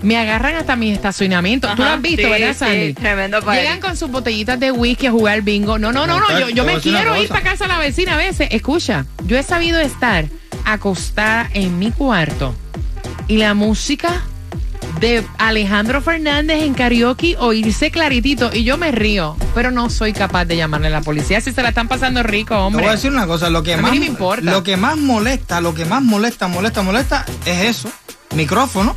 me 0.00 0.16
agarran 0.16 0.54
hasta 0.54 0.74
mi 0.74 0.90
estacionamiento. 0.90 1.68
Tú 1.76 1.82
lo 1.82 1.90
has 1.90 2.00
visto, 2.00 2.22
sí, 2.22 2.30
¿verdad, 2.30 2.52
sí, 2.54 2.58
Sandy? 2.58 2.94
tremendo 2.94 3.42
party. 3.42 3.60
Llegan 3.60 3.80
con 3.80 3.98
sus 3.98 4.10
botellitas 4.10 4.58
de 4.58 4.72
whisky 4.72 5.06
a 5.06 5.10
jugar 5.10 5.42
bingo. 5.42 5.78
No, 5.78 5.92
no, 5.92 6.06
no, 6.06 6.18
no, 6.18 6.40
yo, 6.40 6.48
yo 6.48 6.64
me 6.64 6.78
quiero 6.80 7.14
ir 7.20 7.28
para 7.28 7.42
casa 7.42 7.64
de 7.64 7.68
la 7.68 7.78
vecina 7.78 8.14
a 8.14 8.16
veces. 8.16 8.48
Escucha, 8.52 9.04
yo 9.26 9.36
he 9.36 9.42
sabido 9.42 9.80
estar 9.80 10.24
acostada 10.64 11.50
en 11.52 11.78
mi 11.78 11.90
cuarto 11.92 12.54
y 13.28 13.36
la 13.36 13.52
música 13.52 14.22
de 15.00 15.26
Alejandro 15.38 16.02
Fernández 16.02 16.62
en 16.62 16.74
karaoke 16.74 17.34
oírse 17.38 17.90
claritito 17.90 18.50
y 18.52 18.64
yo 18.64 18.76
me 18.76 18.92
río, 18.92 19.36
pero 19.54 19.70
no 19.70 19.88
soy 19.88 20.12
capaz 20.12 20.44
de 20.44 20.56
llamarle 20.56 20.88
a 20.88 20.90
la 20.90 21.00
policía 21.00 21.40
si 21.40 21.52
se 21.52 21.62
la 21.62 21.70
están 21.70 21.88
pasando 21.88 22.22
rico, 22.22 22.54
Te 22.54 22.60
hombre. 22.60 22.82
voy 22.84 22.90
a 22.90 22.96
decir 22.96 23.10
una 23.10 23.26
cosa, 23.26 23.48
lo 23.48 23.62
que 23.62 23.74
A 23.74 23.78
más 23.78 23.92
ni 23.92 24.00
me 24.00 24.06
importa. 24.06 24.42
lo 24.50 24.62
que 24.62 24.76
más 24.76 24.96
molesta, 24.98 25.60
lo 25.62 25.74
que 25.74 25.86
más 25.86 26.02
molesta, 26.02 26.48
molesta, 26.48 26.82
molesta 26.82 27.24
es 27.46 27.64
eso, 27.78 27.90
micrófono. 28.34 28.94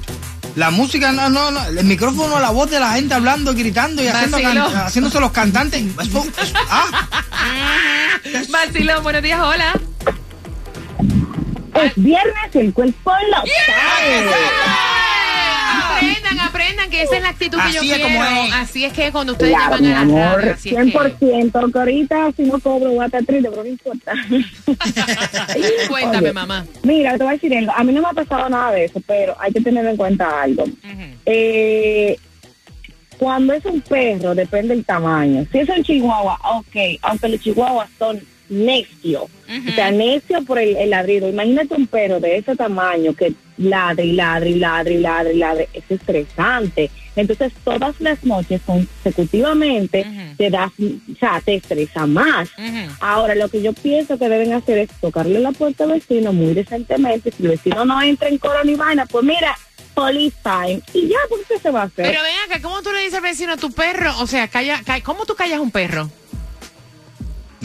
La 0.56 0.70
música, 0.70 1.12
no, 1.14 1.30
no, 1.30 1.50
no, 1.50 1.66
el 1.66 1.84
micrófono, 1.86 2.40
la 2.40 2.52
voz 2.52 2.70
de 2.70 2.80
la 2.80 2.92
gente 2.94 3.16
hablando, 3.16 3.56
gritando 3.56 4.04
y 4.04 4.08
haciendo 4.08 4.38
can- 4.40 4.58
haciéndose 4.86 5.20
los 5.20 5.32
cantantes. 5.32 5.82
Eso- 6.02 6.26
eso- 6.42 6.54
ah, 6.70 7.08
Vacilón, 8.50 9.02
buenos 9.04 9.24
días, 9.24 9.40
hola. 9.42 9.74
Es 11.82 11.94
viernes, 11.96 12.56
el 12.56 12.72
cuerpo 12.72 13.12
lo 13.32 13.38
sabe. 13.38 14.30
Aprendan, 16.42 16.48
aprendan 16.50 16.90
que 16.90 17.02
esa 17.04 17.16
es 17.18 17.22
la 17.22 17.30
actitud 17.30 17.58
que 17.60 17.74
yo 17.74 17.80
Así 17.82 17.92
es 17.92 17.98
quiero. 17.98 18.04
como 18.14 18.24
es. 18.46 18.54
Así 18.54 18.86
es 18.86 18.94
que 18.94 19.12
cuando 19.12 19.32
ustedes 19.34 19.52
Claro, 19.54 19.76
llaman 19.78 19.82
mi 19.84 19.88
a 19.88 19.92
la 19.94 20.02
amor, 20.02 20.40
radio, 20.42 20.54
así 20.54 20.70
es 20.70 20.76
que- 20.76 20.82
100%, 20.92 21.72
que 21.72 21.80
ahorita 21.80 22.32
si 22.36 22.44
no 22.44 22.60
cobro 22.60 22.92
voy 22.92 23.04
a 23.04 23.06
estar 23.06 23.24
triste, 23.26 23.50
pero 23.50 23.64
no 23.64 23.70
importa. 23.70 24.14
Cuéntame, 25.90 26.18
Oye, 26.28 26.34
mamá. 26.34 26.66
Mira, 26.84 27.12
te 27.18 27.24
voy 27.24 27.28
a 27.28 27.32
decir 27.34 27.56
algo. 27.58 27.72
A 27.76 27.84
mí 27.84 27.94
no 27.94 28.02
me 28.02 28.08
ha 28.08 28.14
pasado 28.14 28.50
nada 28.50 28.72
de 28.72 28.86
eso, 28.86 29.02
pero 29.06 29.36
hay 29.40 29.52
que 29.52 29.62
tener 29.62 29.86
en 29.86 29.98
cuenta 29.98 30.42
algo. 30.42 30.66
Eh, 31.26 32.18
cuando 33.18 33.54
es 33.54 33.64
un 33.66 33.82
perro, 33.82 34.36
depende 34.36 34.76
del 34.76 34.86
tamaño. 34.86 35.46
Si 35.52 35.60
es 35.60 35.70
un 35.70 35.84
chihuahua, 35.84 36.40
ok, 36.58 36.76
aunque 37.04 37.30
los 37.30 37.40
chihuahuas 37.42 37.90
son 37.98 38.20
necios, 38.50 39.24
o 39.24 39.72
sea, 39.76 39.92
necios 39.92 40.44
por 40.46 40.60
el, 40.60 40.76
el 40.76 40.90
ladrido. 40.90 41.30
Imagínate 41.30 41.74
un 41.76 41.88
perro 41.88 42.20
de 42.20 42.38
ese 42.38 42.56
tamaño 42.56 43.14
que 43.14 43.34
ladre 43.58 44.06
y 44.06 44.12
ladre 44.14 44.50
y 44.52 44.56
ladre 44.56 44.94
y 44.96 44.98
ladre 45.00 45.34
y 45.34 45.38
ladre. 45.38 45.70
Es 45.74 45.84
estresante. 45.90 46.90
Entonces, 47.16 47.54
todas 47.64 47.94
las 48.00 48.24
noches 48.24 48.62
consecutivamente 48.66 50.06
te 50.38 50.50
das, 50.50 50.72
o 50.80 51.16
sea, 51.20 51.42
te 51.46 51.56
estresa 51.56 52.06
más. 52.08 52.50
Ahora, 53.00 53.36
lo 53.36 53.50
que 53.50 53.62
yo 53.62 53.74
pienso 53.74 54.18
que 54.18 54.30
deben 54.30 54.54
hacer 54.54 54.78
es 54.80 54.90
tocarle 55.00 55.40
la 55.40 55.52
puerta 55.52 55.84
al 55.84 55.92
vecino 55.92 56.34
muy 56.34 56.54
decentemente. 56.54 57.32
Si 57.32 57.44
el 57.44 57.50
vecino 57.50 57.86
no 57.86 58.02
entra 58.02 58.30
en 58.30 58.38
coro 58.38 58.64
ni 58.64 58.76
vaina, 58.76 59.06
pues 59.06 59.24
mira, 59.24 59.56
police 59.94 60.36
time. 60.44 60.82
Y 60.94 61.08
ya, 61.08 61.18
¿por 61.30 61.44
qué 61.46 61.60
se 61.60 61.70
va 61.70 61.82
a 61.82 61.86
hacer? 61.86 62.06
Pero 62.06 62.20
ven 62.24 62.34
acá, 62.52 62.62
¿cómo 62.62 62.82
tú 62.82 62.92
le 62.92 63.00
dices 63.02 63.16
al 63.16 63.22
vecino 63.22 63.54
a 63.54 63.58
tu 63.58 63.72
perro? 63.72 64.12
O 64.20 64.28
sea, 64.28 64.48
calla, 64.48 64.82
ca- 64.84 65.02
¿cómo 65.02 65.26
tú 65.26 65.36
callas 65.36 65.60
un 65.60 65.70
perro? 65.72 66.10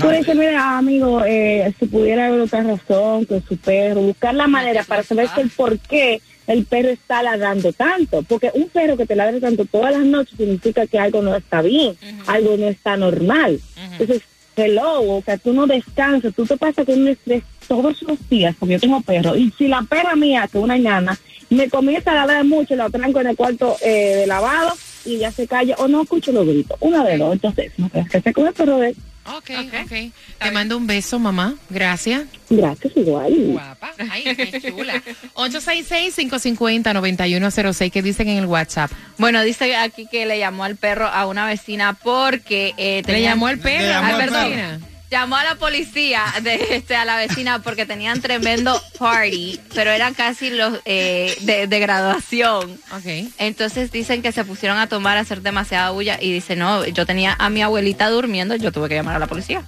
Tú 0.01 0.09
dices, 0.11 0.37
mira, 0.37 0.79
amigo, 0.79 1.23
eh, 1.25 1.73
si 1.79 1.87
pudiera 1.87 2.27
haber 2.27 2.41
otra 2.41 2.63
razón 2.63 3.25
con 3.25 3.45
su 3.45 3.57
perro, 3.57 4.01
buscar 4.03 4.35
la 4.35 4.47
manera 4.47 4.85
para 4.85 5.03
saber 5.03 5.29
el 5.37 5.51
por 5.51 5.79
qué 5.79 6.21
el 6.47 6.65
perro 6.65 6.89
está 6.89 7.23
ladrando 7.23 7.73
tanto. 7.73 8.23
Porque 8.23 8.51
un 8.55 8.69
perro 8.69 8.97
que 8.97 9.07
te 9.07 9.17
ladre 9.17 9.41
tanto 9.41 9.65
todas 9.65 9.93
las 9.93 10.05
noches 10.05 10.37
significa 10.37 10.87
que 10.87 10.99
algo 10.99 11.23
no 11.23 11.35
está 11.35 11.63
bien, 11.63 11.97
algo 12.27 12.57
no 12.57 12.69
está 12.69 12.97
normal. 12.97 13.61
Entonces, 13.93 14.23
hello, 14.57 15.03
o 15.03 15.23
sea, 15.23 15.37
tú 15.39 15.53
no 15.53 15.67
descansas, 15.67 16.35
tú 16.35 16.47
te 16.47 16.57
pasas 16.57 16.85
con 16.85 17.01
un 17.01 17.09
estrés 17.09 17.43
todos 17.67 18.03
los 18.03 18.29
días, 18.29 18.55
porque 18.59 18.75
yo 18.75 18.81
tengo 18.81 19.01
perro. 19.01 19.37
Y 19.37 19.53
si 19.57 19.69
la 19.69 19.83
perra 19.83 20.17
mía, 20.17 20.49
que 20.51 20.59
una 20.59 20.77
ñana, 20.77 21.19
me 21.51 21.69
comienza 21.69 22.13
a 22.13 22.27
ladrar 22.27 22.45
mucho, 22.45 22.77
la 22.77 22.91
tranco 22.91 23.21
en 23.21 23.29
el 23.29 23.37
cuarto 23.37 23.77
eh, 23.83 24.17
de 24.17 24.27
lavado 24.27 24.73
y 25.05 25.19
ya 25.19 25.31
se 25.31 25.47
calla, 25.47 25.77
o 25.79 25.89
no 25.89 26.03
escucho 26.03 26.33
los 26.33 26.47
gritos. 26.47 26.77
Una 26.81 27.05
de 27.05 27.19
dos, 27.19 27.33
entonces, 27.35 27.73
no 27.79 27.89
creas 27.89 28.11
que 28.11 28.21
se 28.21 28.33
come 28.33 28.49
el 28.49 28.55
perro 28.55 28.79
de 28.79 28.95
Ok, 29.37 29.51
ok. 29.85 29.93
Te 30.39 30.51
mando 30.53 30.77
un 30.77 30.87
beso, 30.87 31.19
mamá. 31.19 31.55
Gracias. 31.71 32.23
Gracias, 32.51 32.93
igual. 32.97 33.33
Guapa. 33.53 33.93
Ay, 34.11 34.25
qué 34.35 34.61
chula. 34.71 35.03
866-550-9106. 35.35 37.91
¿Qué 37.91 38.03
dicen 38.03 38.29
en 38.29 38.39
el 38.39 38.47
WhatsApp? 38.47 38.91
Bueno, 39.19 39.43
dice 39.43 39.75
aquí 39.77 40.07
que 40.11 40.25
le 40.27 40.39
llamó 40.39 40.65
al 40.65 40.77
perro 40.77 41.07
a 41.07 41.27
una 41.27 41.47
vecina 41.47 41.95
porque 41.95 42.75
eh, 42.77 42.97
¿Le 42.97 43.03
tenía- 43.03 43.31
llamó 43.31 43.47
al 43.49 43.59
perro? 43.59 43.83
Le 43.83 43.89
llamó 43.89 44.07
Ay, 44.07 44.13
al 44.15 44.19
perdón. 44.21 44.85
Llamó 45.11 45.37
a 45.37 45.45
la 45.45 45.55
policía 45.55 46.23
de 46.43 46.77
este 46.77 46.95
a 46.95 47.07
la 47.07 47.17
vecina 47.17 47.63
porque 47.63 47.87
tenían 47.87 48.21
tremendo 48.21 48.79
party, 48.99 49.59
pero 49.75 49.91
eran 49.91 50.13
casi 50.13 50.51
los 50.51 50.81
eh, 50.85 51.35
de, 51.41 51.67
de 51.67 51.81
graduación. 51.81 52.79
Ok. 52.93 53.31
Entonces 53.39 53.91
dicen 53.91 54.21
que 54.21 54.33
se 54.33 54.45
pusieron 54.45 54.79
a 54.79 54.87
tomar, 54.87 55.17
a 55.17 55.21
hacer 55.21 55.41
demasiada 55.41 55.91
bulla 55.93 56.19
y 56.21 56.31
dice, 56.31 56.57
no, 56.57 56.85
yo 56.87 57.07
tenía 57.07 57.35
a 57.39 57.49
mi 57.49 57.63
abuelita 57.63 58.11
durmiendo, 58.11 58.55
yo 58.57 58.71
tuve 58.71 58.91
que 58.91 58.97
llamar 58.97 59.17
a 59.17 59.19
la 59.19 59.27
policía. 59.27 59.63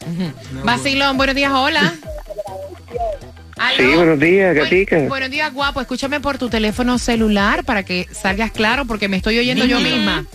Vacilón, 0.62 1.16
buenos 1.16 1.34
días, 1.34 1.52
hola. 1.54 1.94
Aló. 3.56 3.76
Sí, 3.76 3.94
buenos 3.94 4.18
días, 4.18 4.54
gatica. 4.54 4.98
buenos 5.08 5.30
días, 5.30 5.52
guapo. 5.52 5.80
Escúchame 5.80 6.20
por 6.20 6.36
tu 6.36 6.48
teléfono 6.50 6.98
celular 6.98 7.64
para 7.64 7.82
que 7.82 8.06
salgas 8.12 8.50
claro 8.50 8.84
porque 8.84 9.08
me 9.08 9.16
estoy 9.16 9.38
oyendo 9.38 9.64
yo 9.64 9.80
misma. 9.80 10.26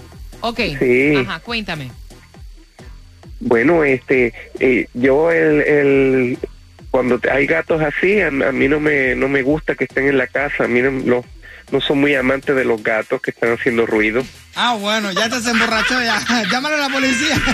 Ok. 0.41 0.59
Sí. 0.79 1.15
Ajá, 1.15 1.39
cuéntame. 1.39 1.91
Bueno, 3.47 3.83
este, 3.83 4.33
eh, 4.59 4.87
yo 4.95 5.31
el, 5.31 5.61
el 5.61 6.37
cuando 6.89 7.19
te- 7.19 7.29
hay 7.29 7.45
gatos 7.45 7.79
así, 7.81 8.19
a, 8.19 8.27
a 8.27 8.31
mí 8.51 8.67
no 8.67 8.79
me 8.79 9.15
no 9.15 9.27
me 9.27 9.43
gusta 9.43 9.75
que 9.75 9.83
estén 9.83 10.07
en 10.07 10.17
la 10.17 10.25
casa. 10.27 10.63
A 10.63 10.67
mí 10.67 10.81
no, 10.81 10.89
no, 10.89 11.23
no 11.71 11.79
soy 11.81 11.95
muy 11.95 12.15
amante 12.15 12.55
de 12.55 12.65
los 12.65 12.81
gatos 12.81 13.21
que 13.21 13.29
están 13.29 13.53
haciendo 13.53 13.85
ruido. 13.85 14.23
Ah, 14.55 14.75
bueno, 14.79 15.11
ya 15.11 15.29
te 15.29 15.39
se 15.41 15.51
emborrachó 15.51 16.01
ya. 16.01 16.19
Llámale 16.51 16.75
a 16.75 16.79
la 16.79 16.89
policía. 16.89 17.35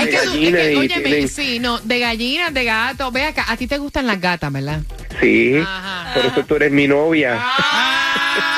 Es 0.00 0.08
que 0.08 0.16
tú, 0.18 0.22
es 0.24 0.26
gallina 0.26 0.58
que, 0.58 0.76
óyeme, 0.76 1.02
tienen- 1.02 1.28
sí, 1.28 1.58
no, 1.58 1.78
de 1.78 1.98
gallinas, 1.98 2.52
de 2.52 2.64
gato. 2.64 3.10
Ve 3.10 3.24
acá, 3.24 3.46
a 3.48 3.56
ti 3.56 3.66
te 3.66 3.78
gustan 3.78 4.06
las 4.06 4.20
gatas, 4.20 4.52
¿verdad? 4.52 4.80
Sí, 5.20 5.56
Ajá. 5.64 6.12
por 6.14 6.26
eso 6.26 6.44
tú 6.44 6.56
eres 6.56 6.70
mi 6.72 6.86
novia. 6.86 7.38
Ah. 7.40 8.53